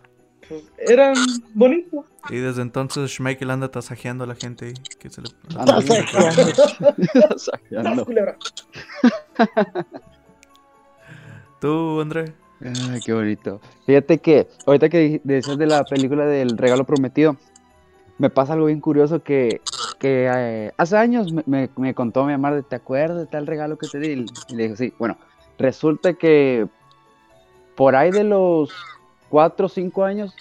[0.53, 1.15] pues, eran
[1.55, 2.05] bonitos.
[2.31, 5.29] Y desde entonces Schmeichel anda tasajeando a la gente y que se le...
[7.29, 8.07] Tasajeando.
[11.61, 12.33] Tú, André.
[12.61, 13.61] Ay, qué bonito.
[13.87, 17.37] Fíjate que ahorita que decías de la película del regalo prometido,
[18.19, 19.61] me pasa algo bien curioso que,
[19.99, 23.47] que eh, hace años me, me- me contó mi mamá de, ¿te acuerdas de tal
[23.49, 24.27] regalo que te di?
[24.49, 25.19] Y le dije, sí, bueno,
[25.59, 26.69] resulta que
[27.75, 28.71] por ahí de los
[29.33, 30.35] 4 o 5 años,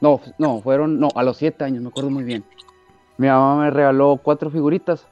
[0.00, 2.42] no, no, fueron, no, a los 7 años, me acuerdo muy bien.
[3.18, 5.06] Mi mamá me regaló cuatro figuritas.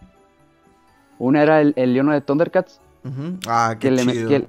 [1.18, 2.80] Una era el, el leono de Thundercats.
[3.46, 4.48] Ah, qué que le, que-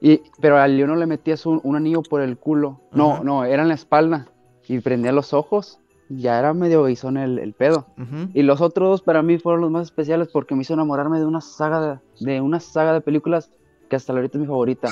[0.00, 2.80] y, pero al leono le metías un, un anillo por el culo.
[2.92, 4.26] No, no, era en la espalda.
[4.68, 5.78] Y prendía los ojos.
[6.08, 7.88] y Ya era medio guisón el, el pedo.
[8.32, 11.26] Y los otros dos para mí fueron los más especiales porque me hizo enamorarme de
[11.26, 13.50] una saga de, de una saga de películas
[13.90, 14.88] que hasta ahorita es mi favorita.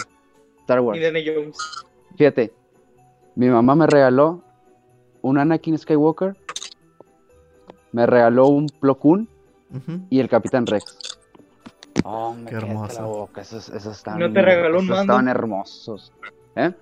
[0.60, 0.98] Star Wars.
[0.98, 1.56] Indiana Jones.
[2.16, 2.52] Fíjate,
[3.34, 4.42] mi mamá me regaló
[5.22, 6.36] un Anakin Skywalker,
[7.92, 9.28] me regaló un Plo Koon
[10.10, 10.98] y el Capitán Rex.
[12.04, 13.00] Oh, me Qué hermoso.
[13.00, 15.00] la boca, Esos, esos estaban, ¿No te regaló un mando?
[15.02, 16.12] estaban hermosos.
[16.56, 16.72] ¿Eh?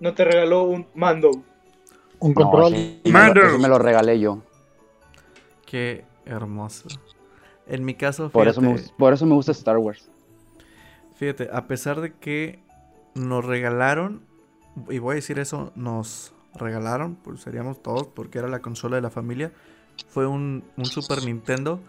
[0.00, 1.30] No te regaló un mando.
[2.20, 2.72] Un No, control.
[2.72, 4.38] lo- ese me lo regalé yo.
[5.66, 6.88] Qué hermoso.
[7.66, 10.10] En mi caso, Por eso, me, fíjate, por eso me gusta Star Wars.
[11.14, 12.58] fíjate, a pesar de que
[13.14, 14.22] nos regalaron,
[14.88, 19.02] y voy a decir eso, nos regalaron, pues seríamos todos, porque era la consola de
[19.02, 19.52] la familia,
[20.08, 21.80] fue un, un Super Nintendo.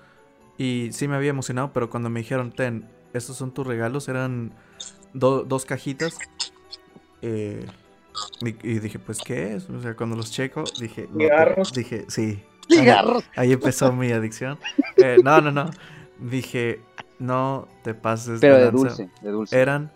[0.57, 4.07] Y sí me había emocionado, pero cuando me dijeron, ten, estos son tus regalos.
[4.09, 4.51] Eran
[5.13, 6.19] do- dos cajitas.
[7.21, 7.65] Eh,
[8.41, 9.69] y, y dije, pues, ¿qué es?
[9.69, 11.73] O sea, cuando los checo, dije, no, Cigarros.
[11.73, 12.43] dije, sí.
[12.69, 13.23] Ahí, Cigarros.
[13.35, 14.57] ahí empezó mi adicción.
[14.97, 15.71] Eh, no, no, no.
[16.19, 16.79] Dije,
[17.19, 19.59] no te pases Pero de dulce, de dulce.
[19.59, 19.91] Eran,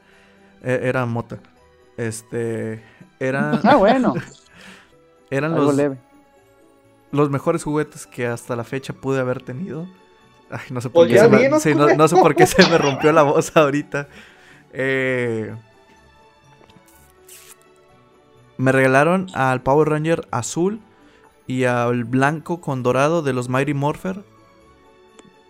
[0.63, 1.39] e- era mota.
[1.97, 2.83] Este,
[3.19, 4.13] eran, Ah, bueno,
[5.29, 5.97] eran algo los, leve.
[7.11, 9.87] los mejores juguetes que hasta la fecha pude haber tenido.
[10.49, 12.45] Ay, no sé por Pues qué, se me, dinos, sí, no, no sé por qué
[12.45, 14.07] se me rompió la voz ahorita.
[14.73, 15.55] Eh,
[18.57, 20.79] me regalaron al Power Ranger azul
[21.47, 24.23] y al blanco con dorado de los Mighty Morpher.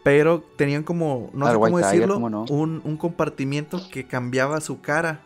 [0.04, 2.46] Pero tenían como, no sé cómo Tiger, decirlo, ¿cómo no?
[2.50, 5.22] un, un compartimiento que cambiaba su cara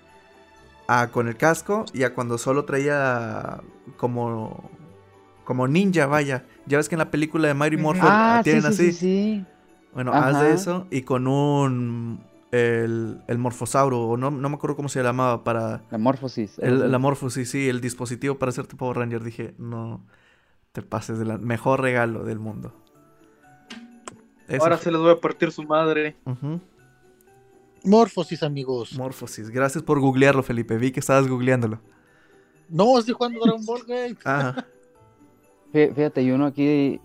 [0.92, 3.62] a con el casco y a cuando solo traía
[3.98, 4.70] como
[5.44, 6.46] como ninja, vaya.
[6.68, 8.92] Ya ves que en la película de Mighty Morpher Ah, sí, tienen sí, así.
[8.92, 9.46] sí, sí.
[9.94, 12.20] Bueno, haz de eso y con un
[12.52, 16.58] el, el morfosauro, o no, no me acuerdo cómo se llamaba para La morfosis.
[16.60, 19.24] el, la morfosis, sí, el dispositivo para hacerte Power Ranger.
[19.24, 20.04] Dije, no
[20.72, 22.74] te pases de la mejor regalo del mundo.
[24.48, 26.16] Eso Ahora fue- se les voy a partir su madre.
[26.26, 26.60] Ujú.
[27.84, 28.94] Morfosis, amigos.
[28.98, 29.50] Morfosis.
[29.50, 30.78] Gracias por googlearlo, Felipe.
[30.78, 31.80] Vi que estabas googleándolo.
[32.70, 34.18] No, estoy jugando Dragon Ball, güey.
[34.24, 34.66] Ajá.
[35.74, 37.00] Fí- Fíjate, y uno aquí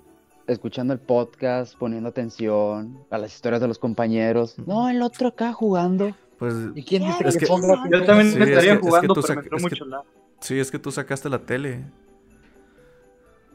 [0.47, 4.57] escuchando el podcast, poniendo atención a las historias de los compañeros.
[4.67, 6.15] No, el otro acá jugando.
[6.39, 8.79] Pues ¿Y quién dice Es que, que- ponga Yo también Sí, me es estaría es
[8.81, 10.03] que jugando, tú pero me es mucho la.
[10.41, 11.85] sí, es que tú sacaste la tele.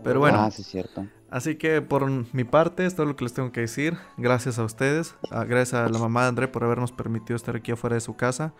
[0.03, 1.05] Pero bueno, Ah, sí, cierto.
[1.31, 3.97] Así que por mi parte es todo lo que les tengo que decir.
[4.17, 5.15] Gracias a ustedes.
[5.31, 8.15] Ah, Gracias a la mamá de André por habernos permitido estar aquí afuera de su
[8.15, 8.53] casa.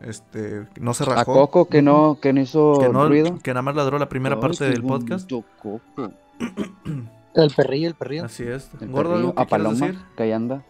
[0.00, 1.32] Este, no se A rajó.
[1.34, 3.38] Coco que no, que no hizo que, no- ruido.
[3.42, 5.30] que nada más ladró la primera parte del podcast.
[5.30, 5.80] Coco.
[7.34, 8.24] el perrillo, el perrillo.
[8.24, 8.70] Así es.
[8.80, 9.28] El Gordo, perrillo.
[9.28, 9.98] ¿algo que a Paloma, decir?
[10.16, 10.64] que ahí anda.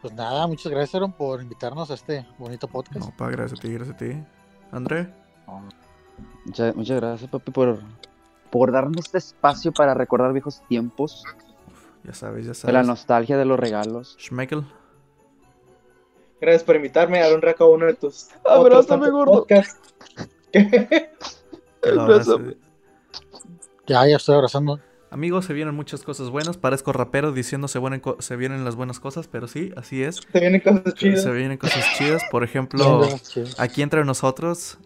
[0.00, 3.00] Pues nada, muchas gracias, Aaron, por invitarnos a este bonito podcast.
[3.06, 4.22] No, pa, gracias a ti, gracias a ti.
[4.72, 5.12] André,
[6.44, 7.78] Muchas, muchas gracias, papi, por,
[8.52, 11.24] por darme este espacio para recordar viejos tiempos.
[12.04, 12.86] ya sabes, ya De la sabes.
[12.86, 14.16] nostalgia de los regalos.
[14.20, 14.62] Schmeckel.
[16.40, 19.46] Gracias por invitarme a un raco a uno de tus Abrázame, tantos gordo.
[21.88, 22.56] Abrázame.
[23.86, 24.78] Ya, ya estoy abrazando.
[25.10, 26.56] Amigos, se vienen muchas cosas buenas.
[26.56, 30.20] Parezco rapero diciendo se, buenen co- se vienen las buenas cosas, pero sí, así es.
[30.32, 31.22] Se vienen cosas chidas.
[31.24, 32.22] Se vienen cosas chidas.
[32.30, 33.08] Por ejemplo,
[33.58, 34.78] aquí entre nosotros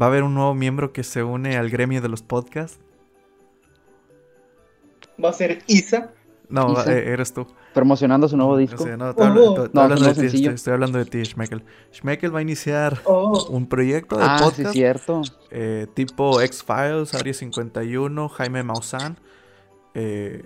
[0.00, 2.78] va a haber un nuevo miembro que se une al gremio de los podcasts.
[5.22, 6.10] Va a ser Isa.
[6.48, 6.92] No, Isa.
[6.92, 7.46] eh, eres tú.
[7.74, 8.84] Promocionando su nuevo O disco.
[8.84, 11.62] sea, no, hablando no de ti, estoy, estoy hablando de ti, Schmeckel.
[11.94, 15.22] Schmeckel va a iniciar Oh, un proyecto de ah, sí, podcast cierto.
[15.50, 19.16] eh, tipo X-Files, Área 51, Jaime Maussan.
[19.94, 20.42] eh,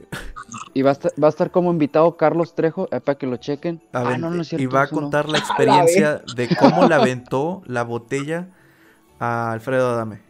[0.74, 3.36] Y va a estar, va a estar como invitado Carlos Trejo, eh, para que lo
[3.38, 3.82] chequen.
[3.92, 4.62] a Ah, ven- no, no es cierto.
[4.62, 8.50] y va a contar la experiencia de cómo le aventó la botella
[9.18, 10.20] a Alfredo Adame.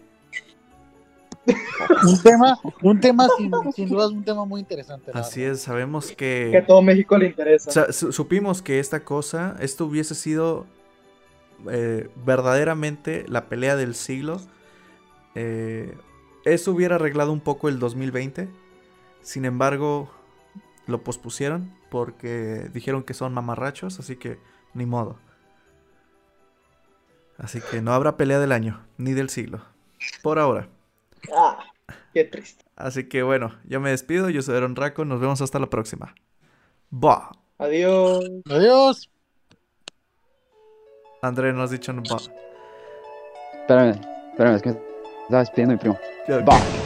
[1.46, 5.12] Un tema, un tema sin, sin duda es un tema muy interesante.
[5.14, 5.54] Así verdad.
[5.54, 6.66] es, sabemos que a que...
[6.66, 7.92] todo México le interesa.
[7.92, 10.66] supimos que esta cosa, esto hubiese sido
[11.70, 14.40] eh, verdaderamente la pelea del siglo.
[15.34, 15.96] Eh,
[16.44, 18.48] eso hubiera arreglado un poco el 2020.
[19.22, 20.10] Sin embargo,
[20.86, 24.38] lo pospusieron porque dijeron que son mamarrachos, así que
[24.74, 25.16] ni modo.
[27.38, 29.60] Así que no habrá pelea del año, ni del siglo.
[30.22, 30.68] Por ahora.
[31.34, 31.58] Ah,
[32.14, 32.64] qué triste.
[32.76, 36.14] Así que bueno, yo me despido, yo soy Aaron Raco, nos vemos hasta la próxima.
[36.90, 37.30] Bah.
[37.58, 38.24] Adiós.
[38.48, 39.10] Adiós.
[41.22, 42.02] André, no has dicho no.
[42.02, 42.18] bah.
[43.60, 44.78] Espérame, espérame, es que me
[45.22, 45.98] estaba despidiendo mi primo.
[46.48, 46.85] Va.